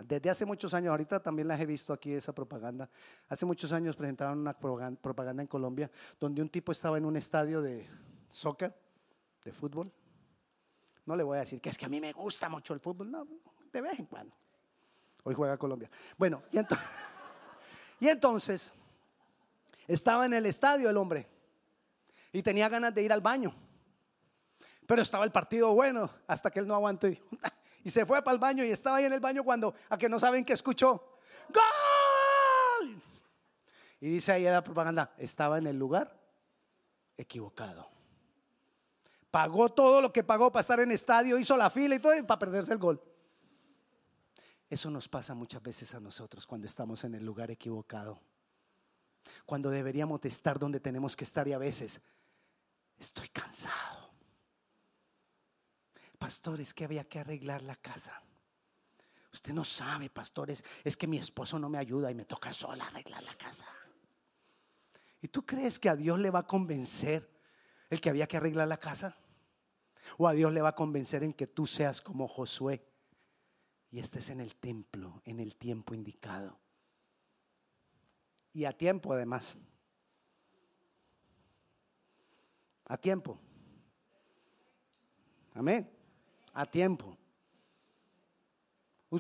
Desde 0.05 0.31
hace 0.31 0.47
muchos 0.47 0.75
años, 0.75 0.91
ahorita 0.91 1.23
también 1.23 1.47
las 1.47 1.61
he 1.61 1.67
visto 1.67 1.93
aquí 1.93 2.13
esa 2.13 2.35
propaganda. 2.35 2.89
Hace 3.29 3.47
muchos 3.47 3.73
años 3.73 3.95
presentaron 3.95 4.39
una 4.39 4.59
propaganda 4.59 5.43
en 5.43 5.47
Colombia 5.47 5.91
donde 6.19 6.43
un 6.43 6.49
tipo 6.49 6.73
estaba 6.73 6.99
en 6.99 7.05
un 7.05 7.17
estadio 7.17 7.63
de 7.63 7.89
soccer, 8.29 8.75
de 9.45 9.53
fútbol. 9.53 9.93
No 11.05 11.17
le 11.17 11.23
voy 11.23 11.37
a 11.37 11.41
decir 11.41 11.61
que 11.61 11.69
es 11.69 11.79
que 11.79 11.87
a 11.87 11.89
mí 11.89 12.01
me 12.01 12.13
gusta 12.13 12.49
mucho 12.49 12.75
el 12.75 12.81
fútbol, 12.81 13.11
no, 13.11 13.27
de 13.73 13.81
vez 13.81 13.99
en 13.99 14.07
cuando. 14.07 14.35
Hoy 15.25 15.35
juega 15.35 15.57
Colombia. 15.57 15.91
Bueno, 16.17 16.43
y 16.51 16.59
entonces, 16.59 16.87
y 18.03 18.09
entonces 18.09 18.75
estaba 19.87 20.27
en 20.27 20.35
el 20.35 20.45
estadio 20.47 20.91
el 20.91 20.97
hombre 20.97 21.29
y 22.33 22.43
tenía 22.43 22.69
ganas 22.69 22.93
de 22.93 23.01
ir 23.05 23.13
al 23.13 23.21
baño. 23.21 23.55
Pero 24.89 25.03
estaba 25.03 25.25
el 25.25 25.31
partido 25.31 25.73
bueno 25.73 26.11
hasta 26.27 26.51
que 26.51 26.59
él 26.59 26.67
no 26.67 26.75
aguantó 26.75 27.07
y 27.07 27.21
se 27.91 28.05
fue 28.05 28.21
para 28.21 28.35
el 28.35 28.41
baño 28.41 28.65
y 28.65 28.73
estaba 28.73 28.97
ahí 28.97 29.05
en 29.05 29.13
el 29.13 29.21
baño 29.21 29.45
cuando 29.45 29.77
a 29.89 29.97
que 29.97 30.09
no 30.09 30.19
saben 30.19 30.45
qué 30.45 30.53
escuchó. 30.53 31.21
¡Gol! 31.49 33.01
Y 34.01 34.09
dice 34.09 34.33
ahí 34.33 34.43
la 34.43 34.65
propaganda, 34.65 35.15
estaba 35.17 35.59
en 35.59 35.69
el 35.69 35.79
lugar 35.79 36.13
equivocado. 37.17 37.89
Pagó 39.31 39.69
todo 39.69 40.01
lo 40.01 40.13
que 40.13 40.25
pagó 40.25 40.51
para 40.51 40.63
estar 40.63 40.81
en 40.81 40.91
estadio, 40.91 41.39
hizo 41.39 41.57
la 41.57 41.71
fila 41.71 41.95
y 41.95 42.01
todo 42.01 42.13
para 42.27 42.41
perderse 42.41 42.73
el 42.73 42.79
gol. 42.79 43.01
Eso 44.73 44.91
nos 44.91 45.07
pasa 45.07 45.35
muchas 45.35 45.63
veces 45.63 45.95
a 45.95 46.01
nosotros 46.01 46.47
cuando 46.47 46.67
estamos 46.67 47.05
en 47.05 47.15
el 47.15 47.23
lugar 47.23 47.51
equivocado. 47.51 48.19
Cuando 49.45 49.69
deberíamos 49.69 50.23
de 50.23 50.31
estar 50.31 50.59
donde 50.59 50.81
tenemos 50.81 51.15
que 51.15 51.25
estar 51.25 51.47
y 51.47 51.53
a 51.53 51.59
veces 51.59 52.01
estoy 52.97 53.29
cansado. 53.29 54.15
Pastores, 56.19 56.73
que 56.73 56.85
había 56.85 57.05
que 57.05 57.19
arreglar 57.19 57.61
la 57.61 57.77
casa. 57.77 58.23
Usted 59.31 59.53
no 59.53 59.63
sabe, 59.63 60.09
pastores, 60.09 60.65
es 60.83 60.97
que 60.97 61.07
mi 61.07 61.19
esposo 61.19 61.59
no 61.59 61.69
me 61.69 61.77
ayuda 61.77 62.11
y 62.11 62.15
me 62.15 62.25
toca 62.25 62.51
sola 62.51 62.87
arreglar 62.87 63.23
la 63.25 63.35
casa. 63.35 63.67
¿Y 65.21 65.29
tú 65.29 65.45
crees 65.45 65.79
que 65.79 65.91
a 65.91 65.97
Dios 65.97 66.19
le 66.19 66.31
va 66.31 66.39
a 66.39 66.47
convencer 66.47 67.31
el 67.91 68.01
que 68.01 68.09
había 68.09 68.27
que 68.27 68.39
arreglar 68.39 68.69
la 68.69 68.79
casa? 68.79 69.19
¿O 70.17 70.27
a 70.27 70.33
Dios 70.33 70.51
le 70.51 70.63
va 70.63 70.71
a 70.71 70.75
convencer 70.75 71.25
en 71.25 71.35
que 71.35 71.47
tú 71.47 71.67
seas 71.67 72.01
como 72.01 72.27
Josué 72.27 72.91
y 73.93 74.01
estés 74.01 74.31
en 74.31 74.41
el 74.41 74.57
templo 74.57 75.23
en 75.25 75.39
el 75.39 75.55
tiempo 75.55 75.95
indicado? 75.95 76.59
Y 78.55 78.65
a 78.65 78.73
tiempo 78.73 79.13
además. 79.13 79.57
A 82.87 82.97
tiempo. 82.97 83.39
Amén. 85.55 85.91
A 86.53 86.67
tiempo. 86.67 87.17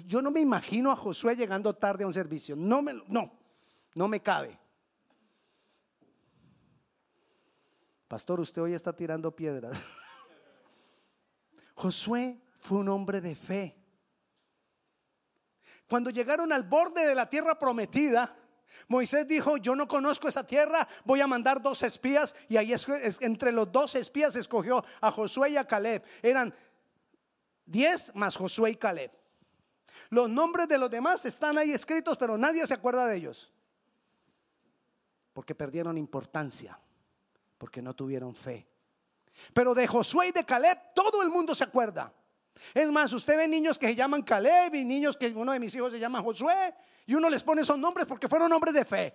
Yo 0.06 0.22
no 0.22 0.30
me 0.30 0.40
imagino 0.40 0.90
a 0.90 0.96
Josué 0.96 1.36
llegando 1.36 1.74
tarde 1.74 2.04
a 2.04 2.06
un 2.06 2.14
servicio. 2.14 2.56
No 2.56 2.80
me, 2.80 2.94
no, 3.08 3.30
no 3.94 4.08
me 4.08 4.20
cabe. 4.20 4.58
Pastor, 8.08 8.40
usted 8.40 8.62
hoy 8.62 8.72
está 8.72 8.94
tirando 8.94 9.34
piedras. 9.34 9.82
Josué 11.74 12.40
fue 12.56 12.78
un 12.78 12.88
hombre 12.88 13.20
de 13.20 13.34
fe. 13.34 13.81
Cuando 15.88 16.10
llegaron 16.10 16.52
al 16.52 16.62
borde 16.62 17.06
de 17.06 17.14
la 17.14 17.28
tierra 17.28 17.58
prometida, 17.58 18.36
Moisés 18.88 19.26
dijo, 19.26 19.56
yo 19.56 19.76
no 19.76 19.86
conozco 19.86 20.28
esa 20.28 20.46
tierra, 20.46 20.86
voy 21.04 21.20
a 21.20 21.26
mandar 21.26 21.62
dos 21.62 21.82
espías. 21.82 22.34
Y 22.48 22.56
ahí 22.56 22.72
es, 22.72 22.86
entre 23.20 23.52
los 23.52 23.70
dos 23.70 23.94
espías 23.94 24.34
escogió 24.36 24.84
a 25.00 25.10
Josué 25.10 25.50
y 25.50 25.56
a 25.56 25.66
Caleb. 25.66 26.02
Eran 26.22 26.54
diez 27.64 28.14
más 28.14 28.36
Josué 28.36 28.70
y 28.70 28.76
Caleb. 28.76 29.10
Los 30.10 30.28
nombres 30.28 30.68
de 30.68 30.78
los 30.78 30.90
demás 30.90 31.24
están 31.24 31.56
ahí 31.56 31.72
escritos, 31.72 32.18
pero 32.18 32.36
nadie 32.36 32.66
se 32.66 32.74
acuerda 32.74 33.06
de 33.06 33.16
ellos. 33.16 33.50
Porque 35.32 35.54
perdieron 35.54 35.96
importancia, 35.96 36.78
porque 37.56 37.80
no 37.80 37.94
tuvieron 37.94 38.34
fe. 38.34 38.66
Pero 39.54 39.74
de 39.74 39.86
Josué 39.86 40.28
y 40.28 40.32
de 40.32 40.44
Caleb 40.44 40.78
todo 40.94 41.22
el 41.22 41.30
mundo 41.30 41.54
se 41.54 41.64
acuerda. 41.64 42.12
Es 42.74 42.90
más, 42.90 43.12
usted 43.12 43.36
ve 43.36 43.48
niños 43.48 43.78
que 43.78 43.88
se 43.88 43.94
llaman 43.94 44.22
Caleb 44.22 44.74
y 44.74 44.84
niños 44.84 45.16
que 45.16 45.28
uno 45.28 45.52
de 45.52 45.60
mis 45.60 45.74
hijos 45.74 45.92
se 45.92 45.98
llama 45.98 46.22
Josué 46.22 46.74
y 47.06 47.14
uno 47.14 47.28
les 47.28 47.42
pone 47.42 47.62
esos 47.62 47.78
nombres 47.78 48.06
porque 48.06 48.28
fueron 48.28 48.52
hombres 48.52 48.74
de 48.74 48.84
fe. 48.84 49.14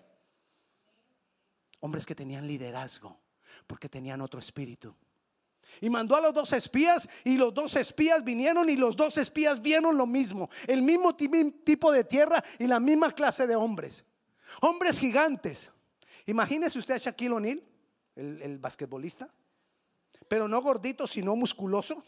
Hombres 1.80 2.06
que 2.06 2.16
tenían 2.16 2.48
liderazgo 2.48 3.20
porque 3.66 3.90
tenían 3.90 4.22
otro 4.22 4.40
espíritu. 4.40 4.96
Y 5.82 5.90
mandó 5.90 6.16
a 6.16 6.22
los 6.22 6.34
dos 6.34 6.54
espías 6.54 7.10
y 7.24 7.38
los 7.38 7.54
dos 7.54 7.76
espías 7.76 8.24
vinieron 8.24 8.70
y 8.70 8.78
los 8.78 8.96
dos 8.96 9.18
espías 9.18 9.62
vieron 9.62 9.98
lo 9.98 10.08
mismo, 10.08 10.50
el 10.66 10.82
mismo 10.82 11.16
tipo 11.16 11.92
de 11.92 12.04
tierra 12.04 12.44
y 12.58 12.68
la 12.68 12.80
misma 12.80 13.12
clase 13.12 13.46
de 13.48 13.56
hombres. 13.56 14.04
Hombres 14.62 14.98
gigantes. 14.98 15.72
Imagínese 16.26 16.80
usted 16.80 16.96
a 16.96 16.98
Shaquille 16.98 17.34
O'Neal, 17.34 17.64
el, 18.16 18.42
el 18.42 18.58
basquetbolista, 18.58 19.30
pero 20.28 20.48
no 20.48 20.62
gordito, 20.62 21.06
sino 21.06 21.36
musculoso 21.36 22.04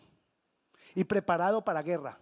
y 0.96 1.04
preparado 1.04 1.64
para 1.64 1.82
guerra. 1.82 2.18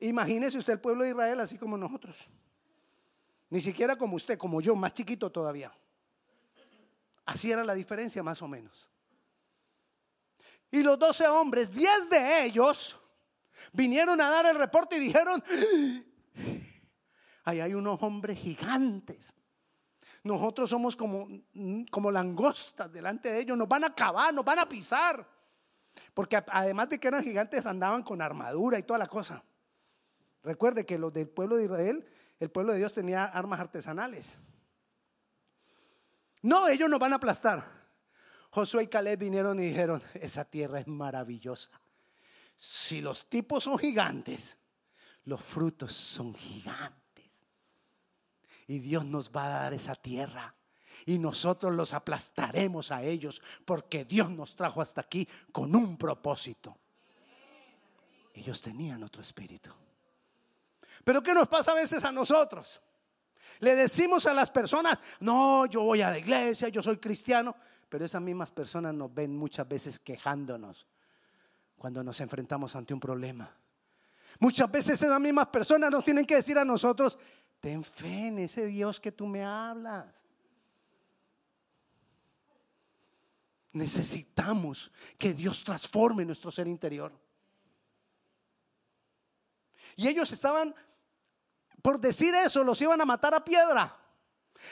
Imagínese 0.00 0.58
usted 0.58 0.74
el 0.74 0.80
pueblo 0.80 1.04
de 1.04 1.10
Israel 1.10 1.40
así 1.40 1.56
como 1.56 1.76
nosotros. 1.76 2.28
Ni 3.50 3.60
siquiera 3.60 3.96
como 3.96 4.16
usted, 4.16 4.38
como 4.38 4.60
yo, 4.60 4.74
más 4.74 4.92
chiquito 4.92 5.30
todavía. 5.30 5.72
Así 7.24 7.52
era 7.52 7.62
la 7.64 7.74
diferencia 7.74 8.22
más 8.22 8.42
o 8.42 8.48
menos. 8.48 8.88
Y 10.70 10.82
los 10.82 10.98
doce 10.98 11.28
hombres, 11.28 11.70
diez 11.70 12.08
de 12.08 12.44
ellos, 12.44 12.98
vinieron 13.72 14.20
a 14.20 14.30
dar 14.30 14.46
el 14.46 14.56
reporte 14.56 14.96
y 14.96 15.00
dijeron, 15.00 15.44
ahí 17.44 17.60
hay 17.60 17.74
unos 17.74 18.02
hombres 18.02 18.38
gigantes. 18.38 19.34
Nosotros 20.24 20.70
somos 20.70 20.96
como, 20.96 21.28
como 21.90 22.10
langostas 22.10 22.90
delante 22.92 23.30
de 23.30 23.40
ellos, 23.40 23.56
nos 23.56 23.68
van 23.68 23.84
a 23.84 23.88
acabar, 23.88 24.32
nos 24.32 24.44
van 24.44 24.60
a 24.60 24.68
pisar. 24.68 25.28
Porque 26.14 26.42
además 26.48 26.88
de 26.88 26.98
que 26.98 27.08
eran 27.08 27.24
gigantes, 27.24 27.66
andaban 27.66 28.02
con 28.02 28.20
armadura 28.20 28.78
y 28.78 28.82
toda 28.82 28.98
la 28.98 29.06
cosa. 29.06 29.42
Recuerde 30.42 30.84
que 30.84 30.98
los 30.98 31.12
del 31.12 31.28
pueblo 31.28 31.56
de 31.56 31.64
Israel, 31.64 32.06
el 32.40 32.50
pueblo 32.50 32.72
de 32.72 32.78
Dios 32.78 32.92
tenía 32.92 33.24
armas 33.24 33.60
artesanales. 33.60 34.36
No, 36.42 36.68
ellos 36.68 36.88
nos 36.90 36.98
van 36.98 37.12
a 37.12 37.16
aplastar. 37.16 37.82
Josué 38.50 38.84
y 38.84 38.86
Caleb 38.88 39.20
vinieron 39.20 39.58
y 39.60 39.68
dijeron, 39.68 40.02
esa 40.14 40.44
tierra 40.44 40.80
es 40.80 40.86
maravillosa. 40.86 41.70
Si 42.56 43.00
los 43.00 43.28
tipos 43.28 43.64
son 43.64 43.78
gigantes, 43.78 44.58
los 45.24 45.40
frutos 45.40 45.94
son 45.94 46.34
gigantes. 46.34 47.46
Y 48.66 48.80
Dios 48.80 49.04
nos 49.04 49.30
va 49.30 49.46
a 49.46 49.60
dar 49.62 49.74
esa 49.74 49.94
tierra 49.94 50.54
y 51.06 51.18
nosotros 51.18 51.74
los 51.74 51.92
aplastaremos 51.94 52.90
a 52.90 53.02
ellos 53.02 53.42
porque 53.64 54.04
Dios 54.04 54.30
nos 54.30 54.54
trajo 54.54 54.80
hasta 54.80 55.00
aquí 55.00 55.28
con 55.50 55.74
un 55.74 55.96
propósito. 55.96 56.76
Ellos 58.34 58.60
tenían 58.60 59.02
otro 59.02 59.22
espíritu. 59.22 59.70
Pero 61.04 61.22
¿qué 61.22 61.34
nos 61.34 61.48
pasa 61.48 61.72
a 61.72 61.74
veces 61.74 62.04
a 62.04 62.12
nosotros? 62.12 62.80
Le 63.60 63.74
decimos 63.74 64.26
a 64.26 64.32
las 64.32 64.50
personas, 64.50 64.98
no, 65.20 65.66
yo 65.66 65.82
voy 65.82 66.02
a 66.02 66.10
la 66.10 66.18
iglesia, 66.18 66.68
yo 66.68 66.82
soy 66.82 66.96
cristiano, 66.98 67.54
pero 67.88 68.04
esas 68.04 68.22
mismas 68.22 68.50
personas 68.50 68.94
nos 68.94 69.12
ven 69.12 69.36
muchas 69.36 69.68
veces 69.68 69.98
quejándonos 69.98 70.86
cuando 71.76 72.02
nos 72.02 72.20
enfrentamos 72.20 72.74
ante 72.76 72.94
un 72.94 73.00
problema. 73.00 73.54
Muchas 74.38 74.70
veces 74.70 75.02
esas 75.02 75.20
mismas 75.20 75.48
personas 75.48 75.90
nos 75.90 76.02
tienen 76.02 76.24
que 76.24 76.36
decir 76.36 76.58
a 76.58 76.64
nosotros, 76.64 77.18
ten 77.60 77.84
fe 77.84 78.28
en 78.28 78.38
ese 78.38 78.66
Dios 78.66 78.98
que 78.98 79.12
tú 79.12 79.26
me 79.26 79.44
hablas. 79.44 80.06
Necesitamos 83.72 84.92
que 85.16 85.32
Dios 85.32 85.64
transforme 85.64 86.24
nuestro 86.24 86.50
ser 86.50 86.66
interior. 86.66 87.12
Y 89.96 90.08
ellos 90.08 90.30
estaban, 90.30 90.74
por 91.80 91.98
decir 91.98 92.34
eso, 92.34 92.64
los 92.64 92.80
iban 92.82 93.00
a 93.00 93.04
matar 93.06 93.34
a 93.34 93.44
piedra. 93.44 93.98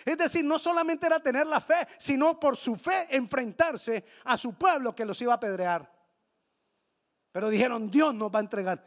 Es 0.05 0.17
decir, 0.19 0.45
no 0.45 0.59
solamente 0.59 1.07
era 1.07 1.19
tener 1.19 1.47
la 1.47 1.61
fe, 1.61 1.89
sino 1.99 2.39
por 2.39 2.57
su 2.57 2.77
fe 2.77 3.09
enfrentarse 3.11 4.05
a 4.25 4.39
su 4.39 4.55
pueblo 4.55 4.95
que 4.95 5.05
los 5.05 5.21
iba 5.21 5.33
a 5.33 5.37
apedrear. 5.37 5.91
Pero 7.33 7.49
dijeron, 7.49 7.91
Dios 7.91 8.15
nos 8.15 8.31
va 8.33 8.39
a 8.39 8.43
entregar. 8.43 8.87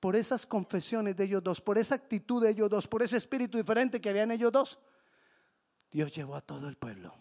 por 0.00 0.16
esas 0.16 0.46
confesiones 0.46 1.14
de 1.14 1.24
ellos 1.24 1.44
dos, 1.44 1.60
por 1.60 1.76
esa 1.76 1.94
actitud 1.94 2.42
de 2.42 2.48
ellos 2.48 2.70
dos, 2.70 2.88
por 2.88 3.02
ese 3.02 3.18
espíritu 3.18 3.58
diferente 3.58 4.00
que 4.00 4.08
habían 4.08 4.30
ellos 4.30 4.50
dos, 4.50 4.78
Dios 5.90 6.10
llevó 6.10 6.36
a 6.36 6.40
todo 6.40 6.68
el 6.68 6.76
pueblo 6.78 7.14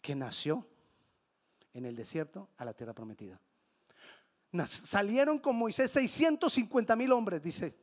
que 0.00 0.14
nació 0.14 0.66
en 1.72 1.86
el 1.86 1.96
desierto 1.96 2.48
a 2.56 2.64
la 2.64 2.74
tierra 2.74 2.94
prometida. 2.94 3.40
Salieron 4.66 5.38
con 5.38 5.56
Moisés 5.56 5.90
650 5.92 6.96
mil 6.96 7.12
hombres, 7.12 7.42
dice 7.42 7.76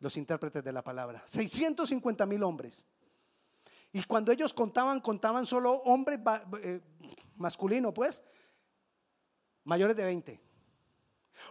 los 0.00 0.16
intérpretes 0.16 0.62
de 0.62 0.72
la 0.72 0.82
palabra. 0.82 1.22
650 1.26 2.26
mil 2.26 2.42
hombres. 2.42 2.86
Y 3.92 4.02
cuando 4.04 4.32
ellos 4.32 4.54
contaban, 4.54 5.00
contaban 5.00 5.46
solo 5.46 5.72
hombres 5.84 6.20
eh, 6.62 6.80
masculinos, 7.36 7.92
pues, 7.94 8.22
mayores 9.64 9.96
de 9.96 10.04
20. 10.04 10.40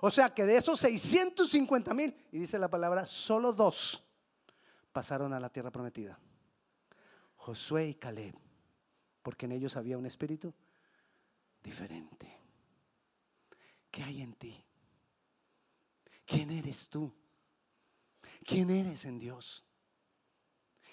O 0.02 0.12
sea 0.12 0.34
que 0.34 0.46
de 0.46 0.58
esos 0.58 0.80
650 0.80 1.94
mil, 1.94 2.16
y 2.32 2.40
dice 2.40 2.60
la 2.60 2.70
palabra, 2.70 3.06
solo 3.06 3.54
dos 3.54 4.04
pasaron 4.92 5.34
a 5.34 5.40
la 5.40 5.50
tierra 5.50 5.72
prometida. 5.72 6.20
Josué 7.36 7.88
y 7.88 7.96
Caleb, 7.96 8.36
porque 9.28 9.46
en 9.46 9.52
ellos 9.52 9.76
había 9.76 9.98
un 9.98 10.06
espíritu 10.06 10.54
diferente. 11.62 12.34
¿Qué 13.92 14.02
hay 14.02 14.22
en 14.22 14.34
ti? 14.36 14.64
¿Quién 16.26 16.50
eres 16.50 16.88
tú? 16.88 17.14
¿Quién 18.46 18.70
eres 18.70 19.04
en 19.04 19.20
Dios? 19.20 19.66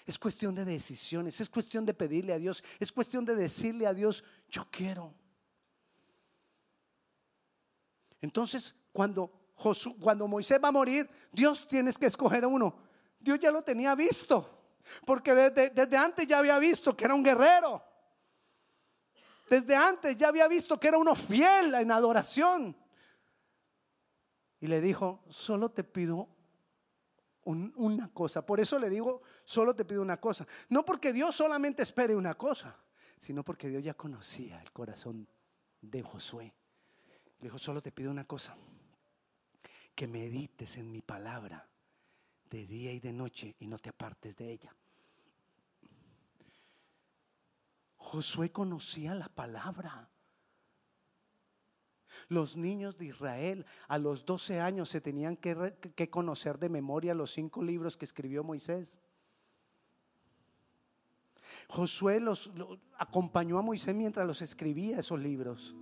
Es 0.05 0.19
cuestión 0.19 0.53
de 0.53 0.65
decisiones, 0.65 1.39
es 1.39 1.49
cuestión 1.49 1.85
de 1.85 1.93
pedirle 1.93 2.33
a 2.33 2.37
Dios, 2.37 2.61
es 2.77 2.91
cuestión 2.91 3.23
de 3.23 3.35
decirle 3.35 3.87
a 3.87 3.93
Dios, 3.93 4.21
yo 4.49 4.67
quiero. 4.69 5.13
Entonces, 8.19 8.75
cuando, 8.91 9.53
cuando 10.01 10.27
Moisés 10.27 10.59
va 10.61 10.67
a 10.67 10.73
morir, 10.73 11.09
Dios 11.31 11.65
tienes 11.69 11.97
que 11.97 12.07
escoger 12.07 12.43
a 12.43 12.49
uno. 12.49 12.79
Dios 13.17 13.39
ya 13.39 13.49
lo 13.49 13.61
tenía 13.61 13.95
visto, 13.95 14.75
porque 15.05 15.33
desde, 15.33 15.69
desde 15.69 15.95
antes 15.95 16.27
ya 16.27 16.39
había 16.39 16.59
visto 16.59 16.97
que 16.97 17.05
era 17.05 17.15
un 17.15 17.23
guerrero. 17.23 17.94
Desde 19.49 19.75
antes 19.75 20.17
ya 20.17 20.29
había 20.29 20.47
visto 20.47 20.79
que 20.79 20.87
era 20.87 20.97
uno 20.97 21.15
fiel 21.15 21.73
en 21.75 21.91
adoración. 21.91 22.75
Y 24.59 24.67
le 24.67 24.81
dijo, 24.81 25.23
solo 25.29 25.69
te 25.69 25.83
pido 25.83 26.29
una 27.43 28.11
cosa. 28.11 28.45
Por 28.45 28.59
eso 28.59 28.79
le 28.79 28.89
digo, 28.89 29.21
solo 29.43 29.75
te 29.75 29.85
pido 29.85 30.01
una 30.01 30.19
cosa. 30.19 30.47
No 30.69 30.83
porque 30.83 31.13
Dios 31.13 31.35
solamente 31.35 31.83
espere 31.83 32.15
una 32.15 32.35
cosa, 32.35 32.75
sino 33.17 33.43
porque 33.43 33.69
Dios 33.69 33.83
ya 33.83 33.93
conocía 33.93 34.61
el 34.61 34.71
corazón 34.71 35.27
de 35.81 36.01
Josué. 36.01 36.53
Le 37.39 37.47
dijo, 37.47 37.59
solo 37.59 37.81
te 37.81 37.91
pido 37.91 38.09
una 38.09 38.25
cosa, 38.25 38.57
que 39.93 40.07
medites 40.07 40.77
en 40.77 40.91
mi 40.91 41.01
palabra 41.01 41.69
de 42.49 42.65
día 42.65 42.91
y 42.91 42.99
de 42.99 43.13
noche 43.13 43.55
y 43.59 43.67
no 43.67 43.77
te 43.77 43.89
apartes 43.89 44.35
de 44.35 44.51
ella. 44.51 44.75
Josué 48.05 48.51
conocía 48.51 49.15
la 49.15 49.29
palabra. 49.29 50.11
Los 52.29 52.55
niños 52.55 52.97
de 52.99 53.05
Israel 53.05 53.65
a 53.87 53.97
los 53.97 54.25
12 54.25 54.61
años 54.61 54.89
se 54.89 55.01
tenían 55.01 55.35
que, 55.35 56.09
conocer 56.11 56.59
de 56.59 56.69
memoria 56.69 57.15
los 57.15 57.33
cinco 57.33 57.63
libros 57.63 57.97
que 57.97 58.05
escribió 58.05 58.43
Moisés. 58.43 58.99
Josué 61.67 62.19
los, 62.19 62.51
acompañó 62.99 63.57
a 63.57 63.63
Moisés 63.63 63.95
mientras 63.95 64.27
los 64.27 64.43
escribía 64.43 64.99
esos 64.99 65.19
libros. 65.19 65.75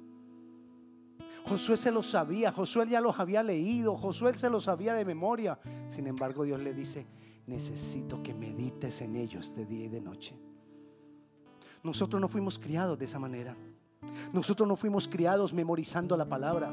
Josué 1.46 1.76
se 1.76 1.92
los 1.92 2.10
sabía, 2.10 2.54
Josué 2.54 2.88
ya 2.88 3.02
los 3.02 3.20
había 3.20 3.44
leído, 3.44 3.98
Josué 3.98 4.34
se 4.36 4.50
los 4.50 4.64
sabía 4.64 4.94
de 4.94 5.04
memoria. 5.04 5.60
Sin 5.90 6.08
embargo, 6.08 6.46
Dios 6.46 6.62
le 6.62 6.74
dice, 6.74 7.06
necesito 7.48 8.24
que 8.24 8.34
medites 8.34 9.02
en 9.02 9.18
ellos 9.18 9.54
de 9.58 9.66
día 9.66 9.86
y 9.86 9.90
de 9.90 10.02
noche. 10.02 10.53
Nosotros 11.84 12.22
no 12.22 12.30
fuimos 12.30 12.58
criados 12.58 12.98
de 12.98 13.06
esa 13.06 13.20
manera. 13.20 13.56
Nosotros 14.32 14.68
no 14.68 14.76
fuimos 14.76 15.08
criados 15.08 15.54
memorizando 15.54 16.16
la 16.16 16.26
palabra. 16.26 16.72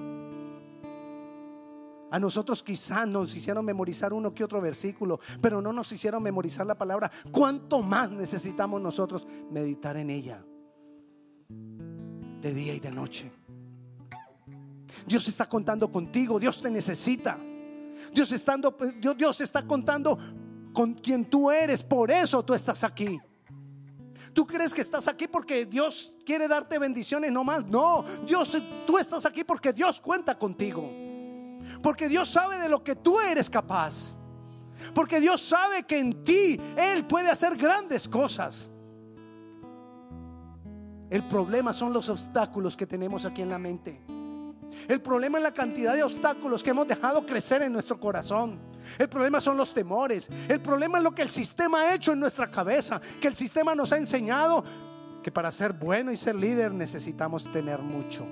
A 2.12 2.18
nosotros 2.18 2.62
quizás 2.62 3.06
nos 3.06 3.34
hicieron 3.36 3.64
memorizar 3.64 4.12
uno 4.12 4.34
que 4.34 4.42
otro 4.42 4.60
versículo, 4.60 5.20
pero 5.40 5.60
no 5.62 5.72
nos 5.72 5.90
hicieron 5.92 6.22
memorizar 6.22 6.66
la 6.66 6.76
palabra. 6.76 7.10
¿Cuánto 7.30 7.82
más 7.82 8.10
necesitamos 8.10 8.80
nosotros 8.80 9.26
meditar 9.50 9.96
en 9.96 10.10
ella? 10.10 10.44
De 11.48 12.54
día 12.54 12.74
y 12.74 12.80
de 12.80 12.90
noche. 12.90 13.30
Dios 15.06 15.26
está 15.28 15.48
contando 15.48 15.90
contigo, 15.90 16.40
Dios 16.40 16.60
te 16.60 16.70
necesita. 16.70 17.38
Dios, 18.12 18.32
estando, 18.32 18.76
Dios, 18.98 19.16
Dios 19.16 19.40
está 19.40 19.66
contando 19.66 20.18
con 20.72 20.94
quien 20.94 21.24
tú 21.26 21.50
eres, 21.50 21.82
por 21.82 22.10
eso 22.10 22.44
tú 22.44 22.54
estás 22.54 22.82
aquí. 22.82 23.20
Tú 24.40 24.46
crees 24.46 24.72
que 24.72 24.80
estás 24.80 25.06
aquí 25.06 25.28
porque 25.28 25.66
Dios 25.66 26.14
quiere 26.24 26.48
darte 26.48 26.78
bendiciones 26.78 27.30
no 27.30 27.44
más. 27.44 27.66
No, 27.66 28.06
Dios, 28.26 28.56
tú 28.86 28.96
estás 28.96 29.26
aquí 29.26 29.44
porque 29.44 29.70
Dios 29.70 30.00
cuenta 30.00 30.38
contigo. 30.38 30.90
Porque 31.82 32.08
Dios 32.08 32.30
sabe 32.30 32.58
de 32.58 32.66
lo 32.70 32.82
que 32.82 32.96
tú 32.96 33.20
eres 33.20 33.50
capaz. 33.50 34.16
Porque 34.94 35.20
Dios 35.20 35.42
sabe 35.42 35.82
que 35.82 35.98
en 35.98 36.24
ti 36.24 36.58
Él 36.74 37.06
puede 37.06 37.28
hacer 37.28 37.54
grandes 37.54 38.08
cosas. 38.08 38.70
El 41.10 41.22
problema 41.24 41.74
son 41.74 41.92
los 41.92 42.08
obstáculos 42.08 42.78
que 42.78 42.86
tenemos 42.86 43.26
aquí 43.26 43.42
en 43.42 43.50
la 43.50 43.58
mente. 43.58 44.00
El 44.88 45.02
problema 45.02 45.36
es 45.36 45.44
la 45.44 45.52
cantidad 45.52 45.94
de 45.94 46.02
obstáculos 46.02 46.62
que 46.62 46.70
hemos 46.70 46.88
dejado 46.88 47.26
crecer 47.26 47.60
en 47.60 47.74
nuestro 47.74 48.00
corazón. 48.00 48.69
El 48.98 49.08
problema 49.08 49.40
son 49.40 49.56
los 49.56 49.72
temores. 49.72 50.28
El 50.48 50.60
problema 50.60 50.98
es 50.98 51.04
lo 51.04 51.14
que 51.14 51.22
el 51.22 51.30
sistema 51.30 51.82
ha 51.82 51.94
hecho 51.94 52.12
en 52.12 52.20
nuestra 52.20 52.50
cabeza. 52.50 53.00
Que 53.20 53.28
el 53.28 53.34
sistema 53.34 53.74
nos 53.74 53.92
ha 53.92 53.98
enseñado 53.98 54.64
que 55.22 55.30
para 55.30 55.52
ser 55.52 55.72
bueno 55.72 56.12
y 56.12 56.16
ser 56.16 56.34
líder 56.34 56.72
necesitamos 56.72 57.50
tener 57.52 57.80
mucho. 57.80 58.26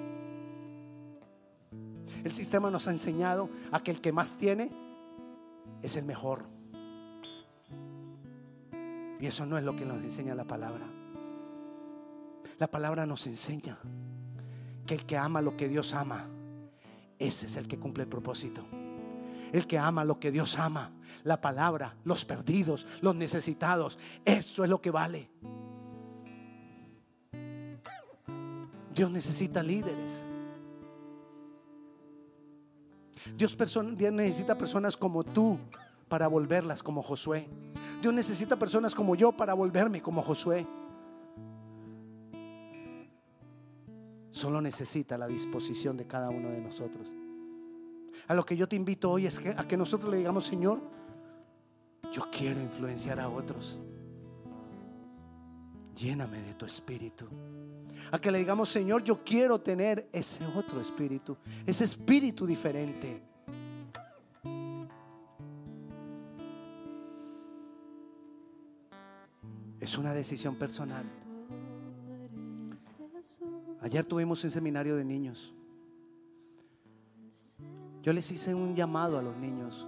El 2.24 2.32
sistema 2.32 2.70
nos 2.70 2.88
ha 2.88 2.90
enseñado 2.90 3.48
a 3.70 3.80
que 3.82 3.90
el 3.90 4.00
que 4.00 4.12
más 4.12 4.36
tiene 4.36 4.70
es 5.82 5.96
el 5.96 6.04
mejor. 6.04 6.44
Y 9.20 9.26
eso 9.26 9.46
no 9.46 9.58
es 9.58 9.64
lo 9.64 9.74
que 9.76 9.84
nos 9.84 10.02
enseña 10.02 10.34
la 10.34 10.44
palabra. 10.44 10.86
La 12.58 12.66
palabra 12.66 13.06
nos 13.06 13.26
enseña 13.26 13.78
que 14.86 14.94
el 14.94 15.06
que 15.06 15.16
ama 15.16 15.42
lo 15.42 15.56
que 15.56 15.68
Dios 15.68 15.94
ama, 15.94 16.26
ese 17.18 17.46
es 17.46 17.56
el 17.56 17.68
que 17.68 17.78
cumple 17.78 18.04
el 18.04 18.08
propósito. 18.08 18.64
El 19.52 19.66
que 19.66 19.78
ama 19.78 20.04
lo 20.04 20.18
que 20.18 20.30
Dios 20.30 20.58
ama, 20.58 20.92
la 21.24 21.40
palabra, 21.40 21.96
los 22.04 22.24
perdidos, 22.24 22.86
los 23.00 23.14
necesitados, 23.14 23.98
eso 24.24 24.64
es 24.64 24.70
lo 24.70 24.80
que 24.80 24.90
vale. 24.90 25.30
Dios 28.94 29.10
necesita 29.10 29.62
líderes. 29.62 30.24
Dios, 33.36 33.56
Dios, 33.96 34.12
necesita 34.12 34.58
personas 34.58 34.96
como 34.96 35.22
tú 35.22 35.58
para 36.08 36.26
volverlas 36.26 36.82
como 36.82 37.02
Josué. 37.02 37.48
Dios 38.02 38.12
necesita 38.12 38.58
personas 38.58 38.94
como 38.94 39.14
yo 39.14 39.32
para 39.32 39.54
volverme 39.54 40.02
como 40.02 40.22
Josué. 40.22 40.66
Solo 44.30 44.60
necesita 44.60 45.18
la 45.18 45.26
disposición 45.26 45.96
de 45.96 46.06
cada 46.06 46.30
uno 46.30 46.48
de 46.50 46.60
nosotros. 46.60 47.08
A 48.28 48.34
lo 48.34 48.44
que 48.44 48.56
yo 48.56 48.68
te 48.68 48.76
invito 48.76 49.10
hoy 49.10 49.26
es 49.26 49.38
que, 49.38 49.50
a 49.50 49.66
que 49.66 49.76
nosotros 49.76 50.10
le 50.10 50.18
digamos, 50.18 50.46
Señor, 50.46 50.80
yo 52.12 52.24
quiero 52.30 52.60
influenciar 52.60 53.18
a 53.20 53.28
otros. 53.28 53.78
Lléname 55.96 56.42
de 56.42 56.54
tu 56.54 56.66
espíritu. 56.66 57.26
A 58.12 58.18
que 58.18 58.30
le 58.30 58.38
digamos, 58.38 58.68
Señor, 58.68 59.02
yo 59.02 59.24
quiero 59.24 59.60
tener 59.60 60.10
ese 60.12 60.44
otro 60.54 60.80
espíritu, 60.80 61.38
ese 61.66 61.84
espíritu 61.84 62.46
diferente. 62.46 63.22
Es 69.80 69.96
una 69.96 70.12
decisión 70.12 70.56
personal. 70.56 71.06
Ayer 73.80 74.04
tuvimos 74.04 74.44
un 74.44 74.50
seminario 74.50 74.96
de 74.96 75.04
niños. 75.04 75.54
Yo 78.02 78.12
les 78.12 78.30
hice 78.30 78.54
un 78.54 78.74
llamado 78.74 79.18
a 79.18 79.22
los 79.22 79.36
niños. 79.36 79.86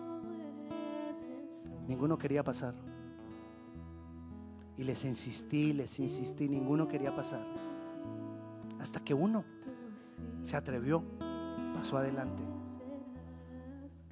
Ninguno 1.87 2.19
quería 2.19 2.43
pasar. 2.43 2.75
Y 4.77 4.85
les 4.85 5.05
insistí, 5.05 5.73
les 5.73 5.99
insistí, 5.99 6.49
ninguno 6.49 6.89
quería 6.89 7.15
pasar. 7.15 7.45
Hasta 8.81 9.01
que 9.01 9.13
uno 9.13 9.45
se 10.43 10.57
atrevió, 10.57 11.05
pasó 11.75 11.99
adelante. 11.99 12.43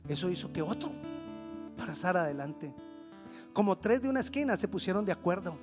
Eso 0.07 0.29
hizo 0.31 0.53
que 0.53 0.63
otro 0.63 0.91
pasara 1.77 2.23
adelante. 2.23 2.75
Como 3.53 3.79
tres 3.79 4.03
de 4.03 4.09
una 4.09 4.21
esquina 4.21 4.57
se 4.57 4.69
pusieron 4.69 5.05
de 5.05 5.13
acuerdo. 5.13 5.59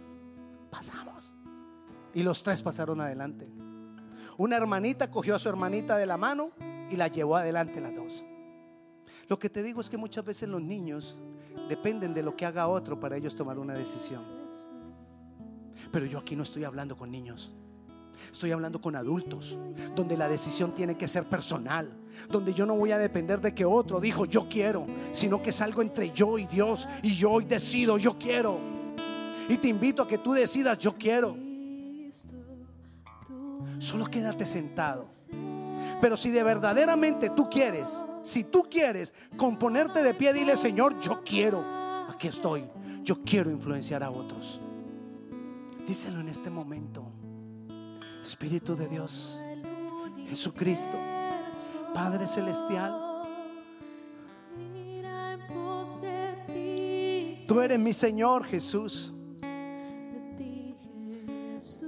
Pasamos. 0.69 1.33
Y 2.13 2.23
los 2.23 2.43
tres 2.43 2.61
pasaron 2.61 3.01
adelante. 3.01 3.47
Una 4.37 4.57
hermanita 4.57 5.09
cogió 5.09 5.35
a 5.35 5.39
su 5.39 5.49
hermanita 5.49 5.97
de 5.97 6.05
la 6.05 6.17
mano 6.17 6.51
y 6.89 6.95
la 6.95 7.07
llevó 7.07 7.35
adelante 7.37 7.81
las 7.81 7.95
dos. 7.95 8.23
Lo 9.27 9.39
que 9.39 9.49
te 9.49 9.63
digo 9.63 9.81
es 9.81 9.89
que 9.89 9.97
muchas 9.97 10.23
veces 10.23 10.49
los 10.49 10.61
niños 10.61 11.17
dependen 11.67 12.13
de 12.13 12.21
lo 12.21 12.35
que 12.35 12.45
haga 12.45 12.67
otro 12.67 12.99
para 12.99 13.17
ellos 13.17 13.35
tomar 13.35 13.57
una 13.57 13.73
decisión. 13.73 14.23
Pero 15.91 16.05
yo 16.05 16.19
aquí 16.19 16.35
no 16.35 16.43
estoy 16.43 16.63
hablando 16.63 16.95
con 16.95 17.11
niños. 17.11 17.51
Estoy 18.31 18.51
hablando 18.51 18.79
con 18.79 18.95
adultos, 18.95 19.57
donde 19.95 20.17
la 20.17 20.29
decisión 20.29 20.73
tiene 20.73 20.95
que 20.95 21.07
ser 21.07 21.25
personal, 21.25 21.91
donde 22.29 22.53
yo 22.53 22.65
no 22.65 22.75
voy 22.75 22.91
a 22.91 22.97
depender 22.97 23.41
de 23.41 23.53
que 23.53 23.65
otro 23.65 23.99
dijo 23.99 24.25
yo 24.25 24.47
quiero, 24.47 24.85
sino 25.11 25.41
que 25.41 25.49
es 25.49 25.61
algo 25.61 25.81
entre 25.81 26.11
yo 26.11 26.37
y 26.37 26.45
Dios 26.45 26.87
y 27.01 27.13
yo 27.13 27.31
hoy 27.31 27.45
decido 27.45 27.97
yo 27.97 28.13
quiero. 28.13 28.57
Y 29.49 29.57
te 29.57 29.67
invito 29.67 30.03
a 30.03 30.07
que 30.07 30.17
tú 30.17 30.33
decidas 30.33 30.77
yo 30.77 30.95
quiero. 30.97 31.37
Solo 33.79 34.05
quédate 34.05 34.45
sentado. 34.45 35.03
Pero 36.05 36.17
si 36.17 36.29
de 36.29 36.43
verdaderamente 36.43 37.31
tú 37.31 37.49
quieres, 37.49 38.05
si 38.21 38.43
tú 38.43 38.67
quieres 38.69 39.11
componerte 39.35 40.03
de 40.03 40.13
pie, 40.13 40.33
dile 40.33 40.55
Señor, 40.55 40.99
yo 40.99 41.23
quiero, 41.23 41.65
aquí 42.07 42.27
estoy, 42.27 42.63
yo 43.01 43.23
quiero 43.23 43.49
influenciar 43.49 44.03
a 44.03 44.11
otros. 44.11 44.61
Díselo 45.87 46.19
en 46.19 46.29
este 46.29 46.51
momento. 46.51 47.11
Espíritu 48.21 48.75
de 48.75 48.87
Dios, 48.87 49.39
Jesucristo, 50.29 50.95
Padre 51.91 52.27
Celestial. 52.27 52.93
Tú 57.47 57.61
eres 57.61 57.79
mi 57.79 57.93
Señor 57.93 58.43
Jesús. 58.45 59.14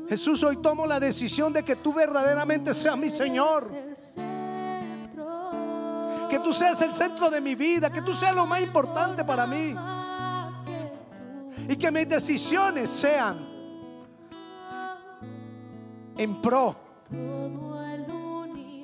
Jesús, 0.10 0.42
hoy 0.44 0.58
tomo 0.58 0.86
la 0.86 1.00
decisión 1.00 1.52
de 1.52 1.64
que 1.64 1.76
tú 1.76 1.94
verdaderamente 1.94 2.74
seas 2.74 2.98
mi 2.98 3.10
Señor. 3.10 3.72
Que 6.30 6.40
tú 6.40 6.54
seas 6.54 6.82
el 6.82 6.94
centro 6.94 7.30
de 7.30 7.42
mi 7.42 7.56
vida, 7.56 7.92
que 7.92 8.02
tú 8.02 8.14
seas 8.14 8.36
lo 8.36 8.46
más 8.46 8.62
importante 8.62 9.26
para 9.26 9.46
mí. 9.46 9.76
Y 11.68 11.76
que 11.76 11.92
mis 11.92 12.08
decisiones 12.08 12.90
sean 12.90 13.38
en 16.18 16.42
pro 16.42 16.76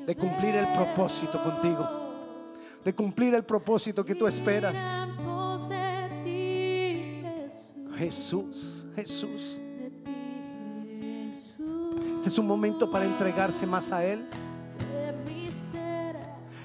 de 0.05 0.15
cumplir 0.17 0.55
el 0.55 0.73
propósito 0.73 1.41
contigo, 1.41 1.87
de 2.83 2.93
cumplir 2.93 3.33
el 3.33 3.45
propósito 3.45 4.03
que 4.03 4.15
tú 4.15 4.27
esperas. 4.27 4.77
Jesús, 7.95 8.87
Jesús. 8.95 9.62
Este 12.23 12.31
es 12.31 12.39
un 12.39 12.47
momento 12.47 12.89
para 12.89 13.03
entregarse 13.03 13.67
más 13.67 13.91
a 13.91 14.05
Él. 14.05 14.25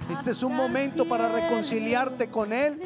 Este 0.08 0.30
es 0.30 0.44
un 0.44 0.54
momento 0.54 1.04
para 1.04 1.28
reconciliarte 1.28 2.30
con 2.30 2.52
Él. 2.52 2.80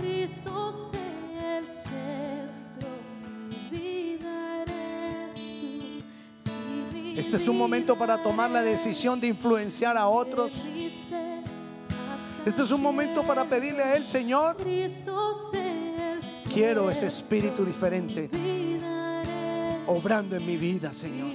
Este 7.15 7.37
es 7.37 7.47
un 7.47 7.59
momento 7.59 7.99
para 7.99 8.23
tomar 8.23 8.51
la 8.51 8.63
decisión 8.63 9.21
de 9.21 9.27
influenciar 9.27 9.99
a 9.99 10.09
otros. 10.09 10.51
Este 12.47 12.63
es 12.63 12.71
un 12.71 12.81
momento 12.81 13.23
para 13.23 13.45
pedirle 13.45 13.83
a 13.83 13.97
Él, 13.97 14.07
Señor, 14.07 14.57
quiero 16.55 16.91
ese 16.91 17.07
espíritu 17.07 17.67
diferente 17.67 18.31
obrando 19.87 20.37
en 20.37 20.47
mi 20.47 20.57
vida, 20.57 20.89
Señor. 20.89 21.29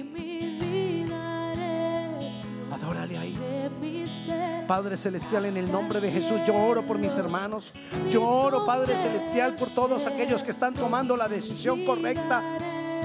Padre 4.68 4.98
Celestial, 4.98 5.46
en 5.46 5.56
el 5.56 5.72
nombre 5.72 5.98
de 5.98 6.10
Jesús, 6.12 6.42
yo 6.46 6.54
oro 6.54 6.82
por 6.82 6.98
mis 6.98 7.16
hermanos. 7.16 7.72
Yo 8.10 8.22
oro, 8.22 8.66
Padre 8.66 8.94
Celestial, 8.96 9.54
por 9.54 9.70
todos 9.70 10.06
aquellos 10.06 10.42
que 10.42 10.50
están 10.50 10.74
tomando 10.74 11.16
la 11.16 11.26
decisión 11.26 11.86
correcta 11.86 12.42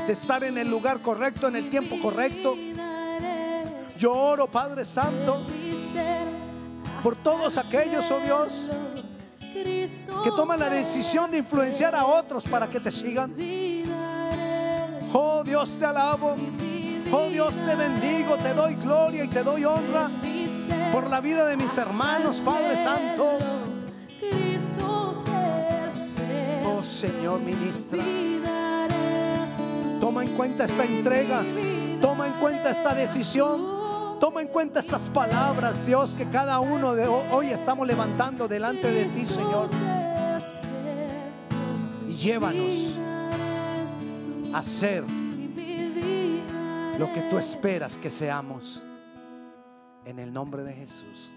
de 0.05 0.11
estar 0.11 0.43
en 0.43 0.57
el 0.57 0.70
lugar 0.70 0.99
correcto, 0.99 1.47
en 1.47 1.55
el 1.55 1.70
tiempo 1.70 1.95
correcto. 2.01 2.57
Yo 3.97 4.11
oro, 4.11 4.47
Padre 4.47 4.84
Santo, 4.84 5.41
por 7.01 7.16
todos 7.16 7.57
aquellos, 7.57 8.11
oh 8.11 8.20
Dios, 8.20 8.49
que 9.53 10.32
toman 10.36 10.59
la 10.59 10.70
decisión 10.70 11.32
de 11.32 11.38
influenciar 11.38 11.95
a 11.95 12.05
otros 12.05 12.43
para 12.43 12.68
que 12.68 12.82
te 12.82 12.91
sigan. 12.91 13.34
Oh 15.14 15.45
Dios, 15.45 15.70
te 15.80 15.86
alabo. 15.86 16.36
Oh 17.09 17.30
Dios, 17.30 17.53
te 17.66 17.76
bendigo, 17.76 18.36
te 18.38 18.53
doy 18.53 18.76
gloria 18.76 19.24
y 19.24 19.30
te 19.30 19.43
doy 19.43 19.64
honra 19.64 20.09
por 20.91 21.09
la 21.09 21.22
vida 21.22 21.45
de 21.45 21.57
mis 21.57 21.78
hermanos, 21.78 22.41
Padre 22.43 22.76
Santo. 22.76 23.38
Oh 26.66 26.84
Señor, 26.84 27.39
ministra. 27.41 28.03
Toma 29.99 30.24
en 30.24 30.36
cuenta 30.36 30.66
esta 30.66 30.86
entrega. 30.86 31.43
Toma 32.01 32.28
en 32.28 32.34
cuenta 32.34 32.70
esta 32.70 32.93
decisión. 32.93 34.20
Toma 34.20 34.41
en 34.41 34.47
cuenta 34.47 34.80
estas 34.80 35.09
palabras, 35.09 35.86
Dios, 35.86 36.11
que 36.11 36.26
cada 36.30 36.59
uno 36.59 36.93
de 36.93 37.07
hoy 37.07 37.49
estamos 37.49 37.88
levantando 37.88 38.47
delante 38.47 38.89
de 38.91 39.05
ti, 39.05 39.26
Señor. 39.26 39.68
Y 42.07 42.16
llévanos 42.16 42.93
a 44.53 44.64
ser 44.64 45.03
lo 46.97 47.11
que 47.14 47.22
tú 47.30 47.38
esperas 47.38 47.97
que 47.97 48.09
seamos. 48.09 48.82
En 50.05 50.19
el 50.19 50.33
nombre 50.33 50.63
de 50.63 50.73
Jesús. 50.73 51.31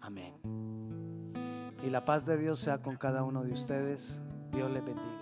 Amén. 0.00 0.34
Y 1.82 1.90
la 1.90 2.04
paz 2.04 2.26
de 2.26 2.38
Dios 2.38 2.58
sea 2.58 2.78
con 2.78 2.96
cada 2.96 3.22
uno 3.22 3.44
de 3.44 3.52
ustedes. 3.52 4.20
Dios 4.52 4.70
les 4.70 4.84
bendiga. 4.84 5.17